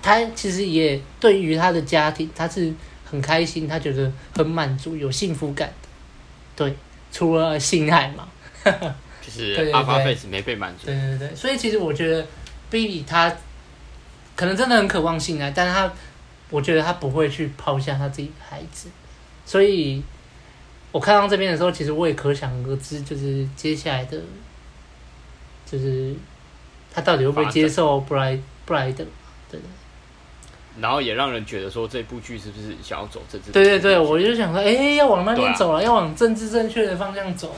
[0.00, 2.72] 他其实也对于他的家庭，他是
[3.04, 5.85] 很开心，他觉得很满足，有幸福感的。
[6.56, 6.74] 对，
[7.12, 8.26] 除了性爱嘛。
[9.22, 10.86] 就是阿巴菲斯没被满足。
[10.86, 12.26] 对对对，所以其实我觉得
[12.70, 13.32] ，Billy 他
[14.34, 15.92] 可能真的很渴望性爱，但是他，
[16.50, 18.88] 我觉得他不会去抛下他自己的孩子。
[19.44, 20.02] 所以，
[20.92, 24.20] 我看到这边的时候，其实我也可想而知，就是接下来的，
[25.64, 26.14] 就是
[26.92, 29.04] 他到底会不会接受布莱布莱德，
[29.50, 29.60] 对。
[30.80, 33.50] 然后也让人觉得说，这部剧是不是想要走政治？
[33.50, 37.54] 对对对，我就想说，哎，要往那边走了，啊、要往政治正确的方向走。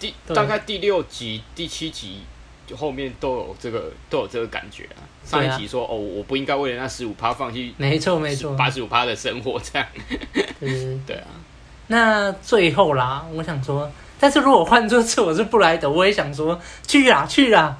[0.00, 2.22] 第大概第六集、第七集
[2.66, 5.00] 就后面都有这个都有这个感觉啊。
[5.24, 9.88] 上一集说哦，我不应该为了那十五趴放弃，没错没错，八十五趴的生活这样。
[10.60, 11.26] 嗯， 对啊。
[11.86, 17.78] 那最后啦，我想说，但是如果换作是我是布莱德，我也想说去啊去啊，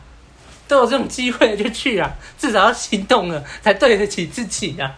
[0.68, 4.96] 都有这种机会就去啊， 至少要行动了才对得起自己啊。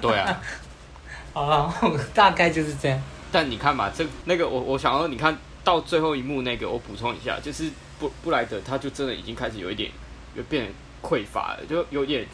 [0.00, 0.40] 对啊。
[1.32, 1.74] 好了，
[2.14, 3.02] 大概就是这样。
[3.32, 5.36] 但你看嘛，这那个我我想要，你看。
[5.64, 9.90] 到最后一幕那个，我补充一下，就是布布莱德他就真的已经开始有一点，
[10.34, 10.70] 有变
[11.02, 12.26] 匮乏了，就有点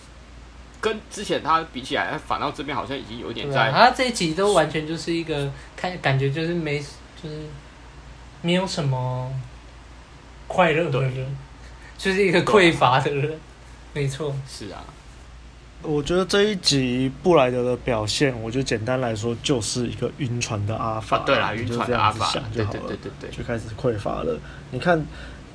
[0.81, 3.69] 跟之前他比起来，他反倒这边好像已经有点在。
[3.69, 6.81] 啊、他这一集都完全就是一个看感觉就是没
[7.23, 7.47] 就是
[8.43, 9.33] 没有什么
[10.49, 11.37] 快乐的人，
[12.01, 13.39] 就是一个匮乏的人，
[13.93, 14.83] 没错，是啊。
[15.83, 21.19] 我觉得这一集布莱德的表现，我就简单来说，就是一个晕船的阿法。
[21.19, 24.35] 啊、对啦，晕船的阿法，就好了，对对对对，就开始匮乏了。
[24.71, 25.05] 你看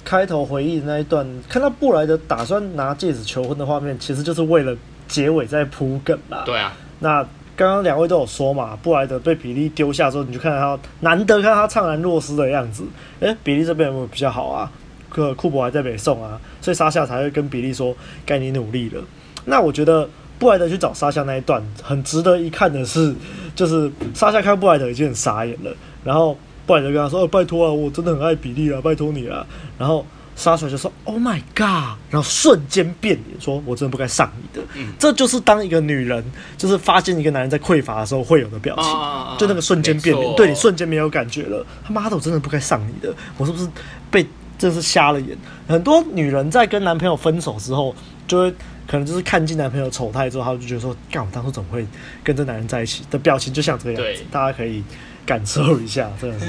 [0.03, 4.77] 开头回忆的那一段，看到布莱德打算拿戒指求婚的画面，其实就是为了
[5.07, 6.43] 结尾在铺梗啦。
[6.45, 6.77] 对啊。
[6.99, 7.23] 那
[7.55, 12.83] 刚刚两位都有说嘛，布莱德被比利丢下之后，你就看到他难得看他怅然若失的样子。
[13.21, 14.71] 诶，比利这边有没有比较好啊？
[15.16, 17.95] 可库珀还在北宋啊，所以莎夏才会跟比利说
[18.26, 19.01] ：“该你努力了。”
[19.45, 23.16] 那我觉得布莱德去找莎夏那一段很值得一看的是，
[23.55, 29.45] 就是莎夏看布莱德已经很傻眼了，然后布莱德跟他说：“哦，拜托啊，我真的很爱比利啊，拜托你啊。”
[29.80, 30.05] 然后
[30.36, 34.68] 莎莎就说：“Oh my god！” 然后瞬间变脸，说：“我真的不该上你的。
[34.76, 36.22] 嗯”这就是当一个女人
[36.57, 41.66] 就是发现一个男人在匮乏的时候会有的表情，啊、就那个瞬间变脸，对你瞬间没有感觉了。
[41.86, 43.66] 他妈的，我真的不该上你的，我是不是
[44.11, 44.26] 被
[44.58, 45.38] 真是瞎了眼？
[45.68, 47.95] 很多女人在跟男朋友分手之后，
[48.28, 48.51] 就会
[48.88, 51.86] 可能就是看尽男朋友丑态之后，她就觉得说：“干，我当初怎么会
[52.24, 54.84] 跟这男人在一起？”的表情就像这个样子，大家可以
[55.26, 56.47] 感受一下，真的是。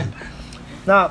[0.85, 1.11] 那。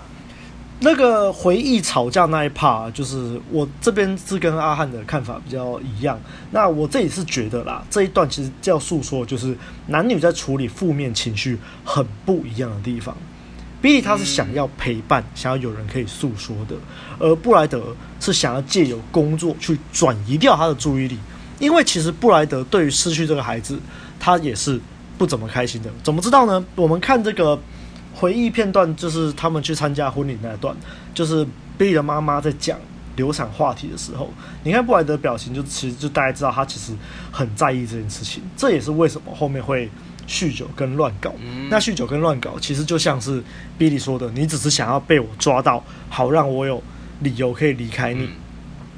[0.82, 6.20] 那个回忆吵架那一 part，就是我这边是跟阿汉的看法比较一样。
[6.52, 13.16] 那我这里是觉得啦，这一段其实要诉说，就是男女在处理负面情绪很不一样的地方。
[13.82, 16.76] 比利他是想要陪伴，想要有人可以诉说的，
[17.19, 21.17] 而布莱德是想要借由工作去转移掉他的注意力。
[21.59, 23.80] 因为其实布莱德对于失去这个孩子，
[24.19, 24.80] 他也是
[25.17, 25.89] 不怎么开心的。
[26.03, 26.65] 怎么知道呢？
[26.76, 27.59] 我们看这个。
[28.17, 30.73] 回忆片段就是他们去参加婚礼那段，
[31.13, 31.45] 就是
[31.78, 32.80] 比利的妈妈在讲
[33.17, 34.30] 流产话题的时候，
[34.63, 36.93] 你看布莱德表情，就其实就大家知道他其实
[37.30, 38.41] 很在意这件事情。
[38.55, 39.91] 这也是为什么后面会
[40.28, 41.34] 酗酒跟乱搞。
[41.69, 43.43] 那酗酒跟乱搞其实就像是
[43.78, 46.82] 比利说的，你只是想要被我抓到，好让我有
[47.21, 48.30] 理由可以离开你。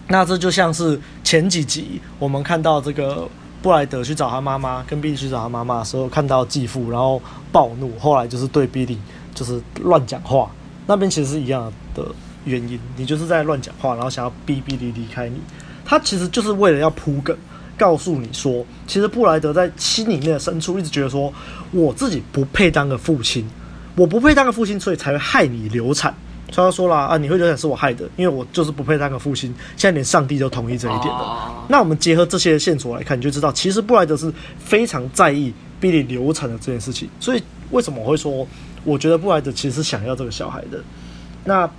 [0.08, 3.28] 那这就像是前几集我们看到这个。
[3.60, 7.20] 布莱德去找他妈妈，跟比利去找他妈妈的时候，看到继父，然后
[7.52, 8.98] 暴怒，后来就是对比利
[9.34, 10.50] 就是乱讲话。
[10.86, 12.06] 那边其实是一样的
[12.46, 15.42] 原因，你就是在乱讲话，然后想要逼比利离开你。
[15.84, 17.36] 他其实就是为了要铺梗，
[17.78, 21.32] 告诉你说，其实布莱德在心里面的深处一直觉得说，
[21.72, 23.48] 我自己不配当个父亲，
[23.96, 26.14] 我不配当个父亲，所以才会害你流产。
[26.50, 29.54] 所以他说了啊，你会流产是我害的，因为我就是不配当个父亲。
[29.76, 31.66] 现在连上帝都同意这一点了。
[31.68, 37.10] 那我们结合这些线索来看，你就知道，其实布莱德是非常在意比利流产的这件事情。
[37.20, 38.48] 所以为什么我会说，
[38.86, 40.82] 我觉得布莱德其实是想要这个小孩的。
[41.44, 41.70] 那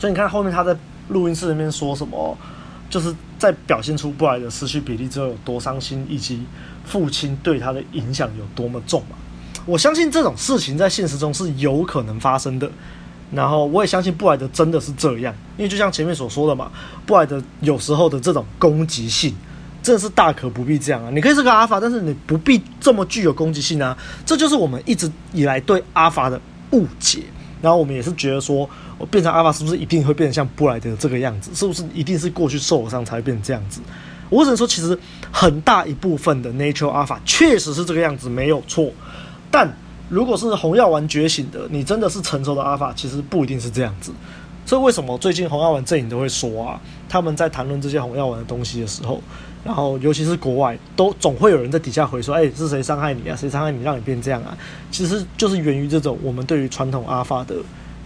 [0.00, 0.76] 所以你看后面他在
[1.08, 2.36] 录音室里面说什么，
[2.88, 6.42] 就是在表现出布莱德失去比利之后有多伤心，以及
[6.84, 9.16] 父亲对他的影响有多么重嘛。
[9.64, 12.70] 我相信这种事情在现实中是有可能发生的。
[13.32, 16.70] 然后我也相信布莱德真的是这样，因为就像前面所说的嘛，
[17.04, 19.34] 布莱德有时候的这种攻击性，
[19.82, 21.10] 真的是大可不必这样啊。
[21.10, 23.98] 你可以是个阿法，但是你不必这么具有攻击性啊。
[24.24, 27.24] 这就是我们一直以来对阿法的误解。
[27.60, 28.68] 然后我们也是觉得说，
[28.98, 31.50] 我变成阿法是不是一定会变成像布莱德这个样子？
[31.54, 33.80] 是不是一定是过去受了伤才会变成这样子？
[34.30, 34.98] 我只能说，其实
[35.30, 38.90] 很大一部分的 Natural 阿法确实是这个样子，没有错，
[39.50, 39.72] 但。
[40.08, 44.12] 如果是红药丸觉醒的，你真的是成熟的阿法，其实不一定是这样子。
[44.64, 49.20] 所以为什么最近红药丸阵营都会说啊，他们在谈论这些红药丸的东西的时候，
[49.64, 53.34] 然后尤其是国外，都总会有人在底下回说，哎、是谁伤害你啊？
[53.34, 54.56] 谁伤害你，让你变这样啊？
[54.92, 57.56] 其实就是源于这种我们对于传统阿法的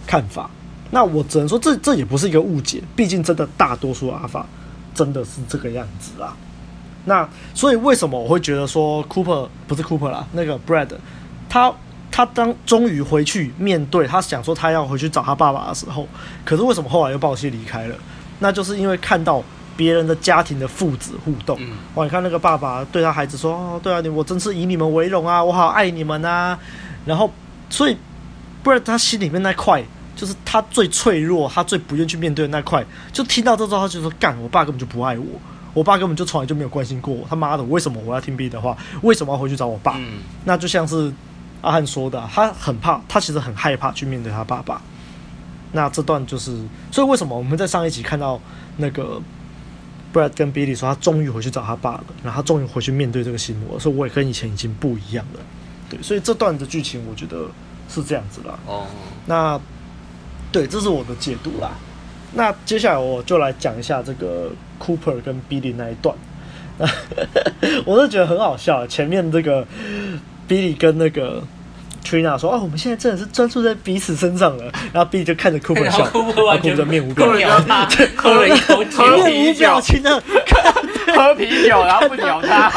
[0.07, 0.49] 看法。
[0.91, 4.45] 那我只能说这，这这也不是一个误解，毕竟真的大多数阿法
[4.93, 6.37] 真的是这个样子啊。
[7.05, 10.89] 那所以为什么我会觉得说，Cooper 不是 Cooper 啦，那个 Brad
[11.49, 11.73] 他。
[12.13, 16.05] 他当终于回去面对，他想说他要回去找他爸爸的时候，
[16.43, 17.95] 可是为什么后来又抱气离开了？
[18.39, 19.41] 那就是因为看到
[19.77, 21.57] 别人的家庭的父子互动。
[21.95, 26.59] 哇，你看那个爸爸对他孩子说：“哦，对啊，你我真是以你们为荣啊，我好爱你们啊。”
[27.07, 27.31] 然后，
[27.69, 27.95] 所以
[28.61, 29.81] 不然他心里面那块，
[30.21, 35.25] 就是他最脆弱，他最不愿去面对的那块，就听到这之后，他就说：“干，我爸根本就不爱我，
[35.73, 37.25] 我爸根本就从来就没有关心过我。
[37.27, 38.77] 他妈的，为什么我要听 B 的话？
[39.01, 39.99] 为什么要回去找我爸？”
[40.45, 41.11] 那就像是。
[41.61, 44.81] 阿汉说的、啊，他很怕，他其实很害怕去面对他爸爸。
[45.73, 46.57] 那这段就是，
[46.91, 48.41] 所以为什么我们在上一集看到
[48.77, 49.21] 那个
[50.11, 55.39] Brad 跟 Billy 说他终于回去找他爸了，然后他终于回去面对这个心魔，所以我也跟以前已经不一样了。
[55.87, 57.45] 对，所以这段的剧情我觉得
[57.87, 58.57] 是这样子啦。
[58.65, 58.87] 哦，
[59.27, 59.61] 那
[60.51, 61.71] 对，这是我的解读啦。
[62.33, 66.15] 那接下来我就来讲一下这个 Cooper 跟 Billy 那一段。
[67.85, 69.65] 我是觉得很好笑，前面这个。
[70.49, 71.41] Billy 跟那个
[72.03, 77.33] Trina 说：“哦，我们现在真的是专注在彼此身上了。”然后 Billy 就看着 Cooper 笑，他 Cooper 就面无表
[77.89, 80.21] 情， 喝了一口 酒，面无表情的
[81.15, 82.69] 喝啤酒，然后不鸟他，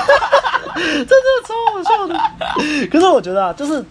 [0.77, 1.15] 真的
[1.45, 2.15] 超好笑的。
[2.89, 3.85] 可是我觉得啊，就是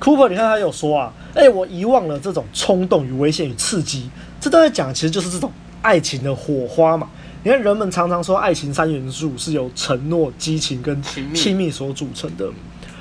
[0.00, 4.08] Cooper，你看他有说啊，哎、欸，我遗忘了这种冲动与危险与刺激。
[4.40, 5.50] 这都在讲，其实就是这种
[5.82, 7.08] 爱情的火花嘛。
[7.42, 11.02] 你看，人们常常说爱情三元素是由承诺、激情跟
[11.34, 12.48] 亲密所组成的。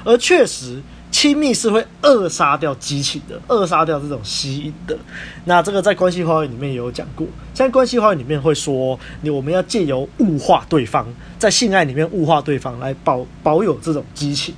[0.03, 0.81] 而确实，
[1.11, 4.97] 亲密是会扼杀掉激情的，扼杀掉这种吸引的。
[5.45, 11.05] 那这个在关系花园里面也有讲过，在关系花园里面会说，你我们要借由物化对方，
[11.37, 14.55] 在性爱里面物化对方来保保有这种激情。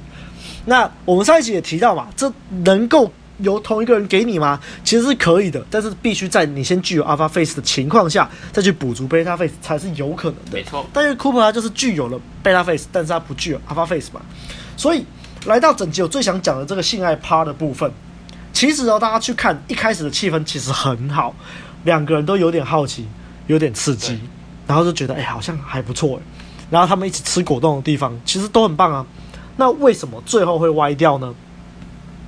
[0.66, 2.32] 那我们上一集也提到嘛，这
[2.64, 4.60] 能够由同一个人给你吗？
[4.84, 10.52] 其实是可以的，但是必须在你先具有 Alpha Face 的情况下，再去补足 Beta Face 才是有可能的。
[10.52, 10.86] 没错。
[10.92, 14.22] 但是 Cooper 他就是具有了 Beta Face，但是他不具有 Alpha Face 嘛。
[14.76, 15.06] 所以
[15.46, 17.90] 来到整集，我最想讲的这个性爱趴的部分，
[18.52, 21.34] 其实哦，大家去看一开始的气氛其实很好，
[21.86, 23.08] 两个人都有点好奇，
[23.48, 24.20] 有点刺激，
[24.68, 26.22] 然后就觉得哎、欸，好像还不错哎。
[26.70, 29.06] 然后他们一起吃果冻的地方，其实都很棒啊。
[29.60, 31.36] 那为什么最后会歪掉呢？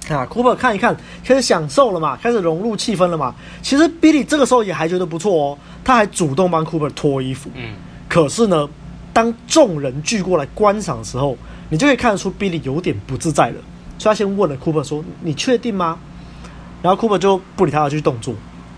[0.09, 3.33] 啊，Cooper 看一看，开始享受了嘛，开始融入气氛了嘛。
[3.61, 7.49] 其实 Billy 这个时候也还觉得不错哦，他还主动帮 Cooper 脱衣服。
[7.55, 7.73] 嗯。
[8.09, 8.67] 可是呢，
[9.13, 11.37] 当众人聚过来观赏的时候，
[11.69, 13.55] 你就可以看得出 Billy 有点不自在了。
[13.97, 15.97] 所以他先问了 Cooper 说：“你确定吗？”
[16.83, 18.35] 然后 Cooper 就不理他的去动作，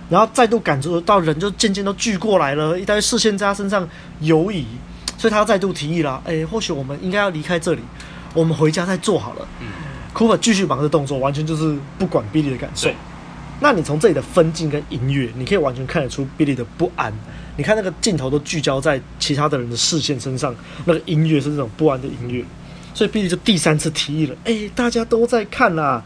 [0.09, 3.87] 然后再度感觉到人就渐渐都聚过来了，一堆视线在他身上
[4.19, 4.65] 游移，
[5.17, 7.81] 所以他再度提议了：“哎，或许我们应该要离开这里。”
[8.33, 9.47] 我们回家再做好了。
[9.61, 9.67] 嗯
[10.13, 12.89] ，Cooper 继续忙着动作，完全就是不管 Billy 的感受。
[13.59, 17.13] 那你从这里的分镜跟音乐，你可以完全看得出 Billy 的不安。
[17.55, 20.53] 你看那个镜头都聚焦在其他的人的视线身上，
[20.85, 22.43] 那个音乐是这种不安的音乐。
[22.93, 26.03] 所以 Billy 就第三次提议了：“哎、欸，大家都在看啦。”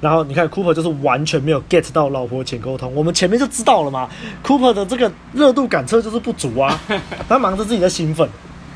[0.00, 2.94] 然后你看 Cooper 就是完全没有 get 到老婆前沟通。
[2.94, 4.08] 我们前面就知道了嘛
[4.44, 6.78] ，Cooper 的这个热度感测就是不足啊。
[7.28, 8.28] 他忙着自己的兴奋，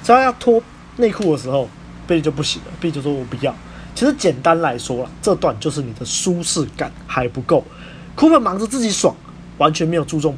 [0.02, 0.62] 所以他要脱
[0.96, 1.68] 内裤的时候。
[2.08, 3.54] Billy 就不行了，Billy 就说我不要。
[3.94, 7.64] 其实简单来说啦，这段就是你的舒适感还不够。
[8.16, 9.14] Cooper 忙着自己爽，
[9.58, 10.36] 完全没有注重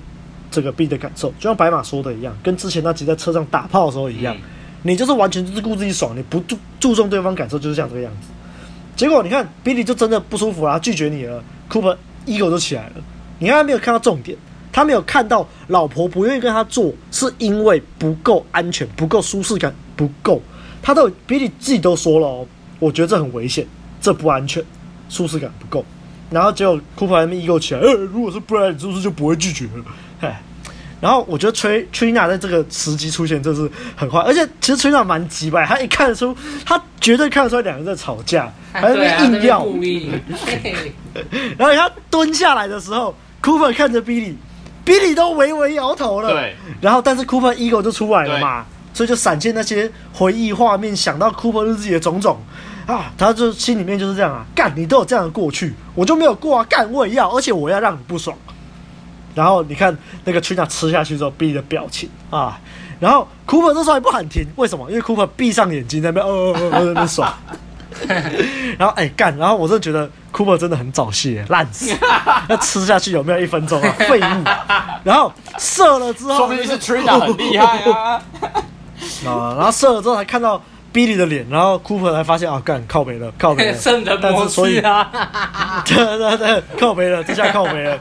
[0.50, 4.42] 这个 Billy 的感受，就像白马说的一样，跟之前那集在车上打炮的时候一样，嗯、
[4.82, 8.28] 你就是完全就是顾自己爽，你不注注重对方感受，就是像这个样子。
[8.94, 11.96] 结果你看 Billy 就真的不舒服啊，拒绝你了，Cooper
[12.26, 12.94] ego 就起来了。
[13.38, 14.36] 你看他没有看到重点，
[14.72, 20.40] 他没有看到老婆不愿意跟他做，是因为不够安全，不够舒适感，不够。
[20.86, 22.46] 他都比利自己都说了哦，
[22.78, 23.66] 我觉得这很危险，
[24.00, 24.62] 这不安全，
[25.08, 25.84] 舒适感不够。
[26.30, 29.84] 然后结果 Cooper 那边 ego 起来，呃，如果是 Brad，是不是就不会拒绝了？
[30.20, 30.40] 哎，
[31.00, 34.20] 然后我觉得 Trina 在这个时机出现，真是很坏。
[34.20, 36.32] 而且其实 Trina 蛮急吧，他一看得出，
[36.64, 39.66] 他绝对看得出来两个人在吵架，还在那边硬要。
[41.58, 43.12] 然后他蹲下来的时候
[43.42, 46.30] ，Cooper 看着 Billy，Billy 都微微摇头了。
[46.30, 46.54] 对。
[46.80, 48.64] 然后但是 Cooper ego 就出来了嘛。
[48.96, 52.38] 所以就闪现那些回忆画面，想到 Cooper 日记的种种
[52.86, 58.34] 啊，他就心里面就是这样啊，干你都有这样的过去，我就没有过啊，干我也要，而且我要让你不爽。
[59.34, 59.94] 然后你看
[60.24, 62.58] 那个 Trina 吃下去之后 B 的表情啊，
[62.98, 64.88] 然后 Cooper 这时候还不喊停，为什么？
[64.90, 67.30] 因为 Cooper 闭上眼睛在那边，哦哦哦，在那边爽。
[68.78, 71.96] 然后哎干、然后我真的觉得 Cooper 真的很早泄，烂死，
[72.46, 73.90] 那吃下去有没有一分钟啊？
[74.00, 74.44] 废物。
[75.02, 78.22] 然后射了之后，说明是 Trina 很厉害啊。
[79.26, 80.62] 啊，然后射了之后才看到
[80.92, 85.10] Billy 的脸，然后 Cooper 才发现啊，干靠北了，靠北了， 圣人模式啊，
[85.84, 87.98] 对对对，靠北了，这下靠北了，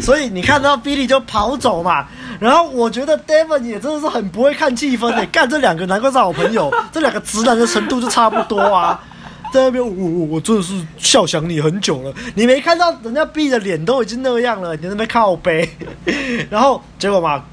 [0.00, 2.06] 所以你看到 Billy 就跑走嘛，
[2.40, 8.98] 然后我觉得 Devon 也真的是很不会看气氛的，干这两个难怪是好朋友，这两个直男的程度就差不多啊，
[9.52, 15.68] 在那边我我我真的是笑想你很久了，你没看到人家 Billy 的脸都已经那样了，你在那边靠背，
[16.48, 17.44] 然后结果嘛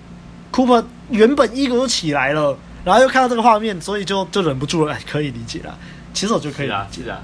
[0.54, 2.58] ，Cooper 原本 ego 就起来了。
[2.86, 5.78] 然后又看到这个画面，所以就就忍不住了，哎，可以理解了。
[6.14, 7.20] 其实我就可以理解了。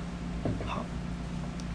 [0.68, 0.84] 好，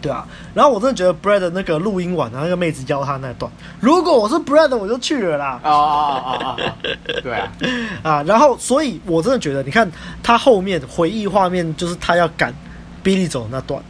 [0.01, 0.27] 对啊。
[0.53, 5.59] 然后我真的觉得 Brad 那个录音完，然后那个妹子邀他那段，如果我是 Brad，我就去了啦。
[5.63, 6.57] 啊啊啊啊啊！
[7.23, 7.51] 对啊。
[8.03, 9.89] 啊，然后所以我真的觉得，你看
[10.21, 12.53] 他后面回忆画面，就是他要赶
[13.03, 13.81] Billy 走的那段，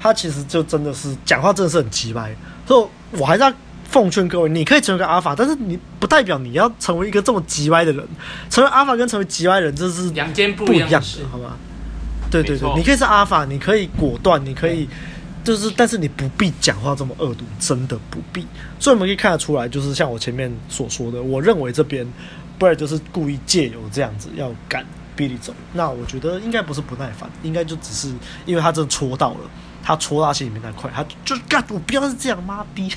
[0.00, 2.34] 他其实就真的是讲话真的是很直白。
[2.66, 3.52] 所以我还是要。
[3.94, 8.04] 奉劝各位，你可以成为个阿法，但是你不代表你要成为一个这么极歪的人。
[8.50, 11.56] 成为阿法跟成为极歪人，这是两件不一样的事，好吗？
[12.28, 14.88] 对对对，你可以是阿法，你可以果断，你可以
[15.44, 18.44] 就是，但是你不必讲话这么恶毒，真的不必。
[18.80, 22.04] 所以我们可以看得出来，就是像我前面所说的，我认为这边
[22.58, 24.84] Brad 就是故意借由这样子要赶
[25.16, 25.54] Billy 走。
[25.72, 28.12] 那我觉得应该不是不耐烦，应该就只是
[28.44, 29.40] 因为他真的戳到了。
[29.84, 32.90] 他戳他心里面那块，他就干，我不要是这样，妈逼，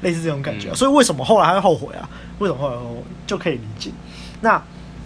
[0.00, 0.74] 类似这种感觉、啊。
[0.74, 2.08] 所以为什么后来他会后悔啊？
[2.40, 3.92] 为什么后来后悔就可以理解？
[4.40, 4.60] 那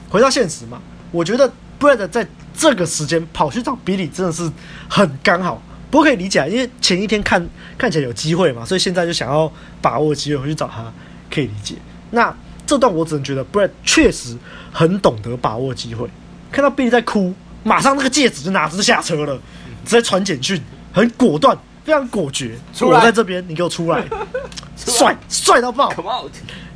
[0.08, 0.80] 回到现实嘛，
[1.12, 2.26] 我觉得 Brad 在
[2.56, 4.50] 这个时间跑去找 Billy 真的是
[4.88, 10.90] 很刚好，不过可以理解，因为前一天看看起来有机会嘛，所以现在就想要把握机会回去找他，
[11.30, 11.74] 可以理解。
[12.12, 12.34] 那
[12.66, 14.34] 这段我只能觉得 Brad 确实
[14.72, 16.08] 很懂得把握机会，
[16.50, 19.38] 看到 Billy 在哭，马上那个戒指就拿着就下车了，
[19.84, 20.58] 直接传简讯。
[20.96, 22.58] 很果断，非常果决。
[22.80, 24.02] 我在这边，你给我出来，
[24.74, 25.92] 帅帅到爆。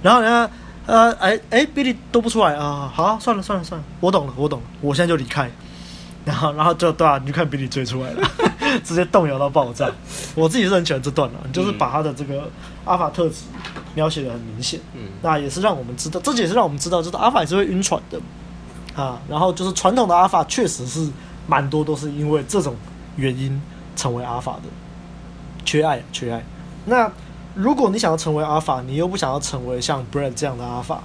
[0.03, 0.51] 然后呢，
[0.85, 5.51] 呃，哎哎，Billy 都不出来啊，好啊，算了算了算了，我懂了，我懂了，我现在就离开。
[6.23, 8.31] 然后然后就对啊，你就看 Billy 追出来了，
[8.85, 9.91] 直接动摇到爆炸。
[10.35, 12.47] 我自己是很喜欢这段了，就是把他的这个
[12.85, 13.37] 阿法特质
[13.95, 14.79] 描写的很明显。
[14.95, 18.21] 嗯，那也是让我们知道，这也是让我们知道，就是阿法也是会晕船的
[18.95, 19.19] 啊。
[19.31, 21.09] 然后就是传统的阿法确实是
[21.47, 22.77] 蛮多都是因为这种
[23.17, 23.61] 原因
[23.97, 24.63] 成为阿法的，
[25.65, 26.43] 缺爱，缺爱。
[26.87, 27.11] 那
[27.55, 31.03] 如果你想要成为阿法，你又不想要成为像 Brad 这样的阿法。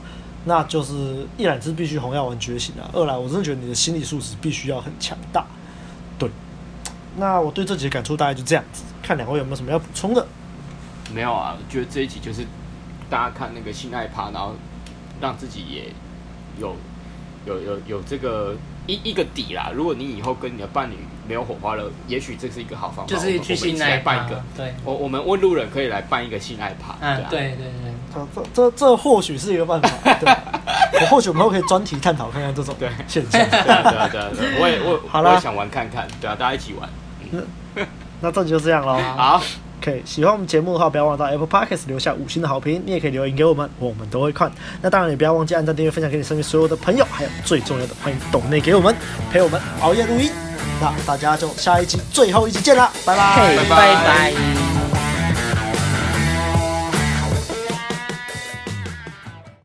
[0.48, 5.44] 那就是一来是必须红药丸觉醒啊，二来我真的觉得你的心理素质必须要很强大。
[6.20, 6.30] 对，
[7.18, 10.28] 那我对这集的感触大概就这样子，看两位有没有什么要补充的？
[11.12, 12.46] 没有啊，我觉得这一集就是
[13.10, 14.54] 大家看那个性爱趴，然后
[15.20, 15.92] 让自己也
[16.60, 16.76] 有
[17.48, 18.56] 有有有这个。
[18.88, 20.96] 一一个底啦，如果你以后跟你的伴侣
[21.28, 23.14] 没有火花了，也许这是一个好方法。
[23.14, 26.96] 就是去性爱办一个，对，我我们问路人可以来办一个性爱趴。
[27.02, 29.90] 嗯，对对对，这这这这或许是一个办法。
[30.22, 30.32] 对，
[31.02, 32.76] 我或许我们可以专题探讨看看这种
[33.08, 33.50] 现象。
[33.50, 36.90] 对对对对，我也我好了，我也想玩看看，对啊，大家一起玩。
[37.74, 37.84] 那
[38.22, 38.98] 那这就这样喽。
[39.18, 39.42] 好。
[39.86, 42.82] OK，喜欢我们节目的话，不要忘了到 Apple Podcast 留下五星的好评。
[42.88, 44.52] 你也可以留言给我们，我们都会看。
[44.82, 48.96] 那当然，也不要忘记按赞、订阅、分享给你身边所有的朋友，还有最重要的，欢迎抖内给我们
[49.32, 50.32] 陪我们熬夜录音。
[50.82, 54.65] 那大家就下一集最后一集见啦，拜拜，拜拜。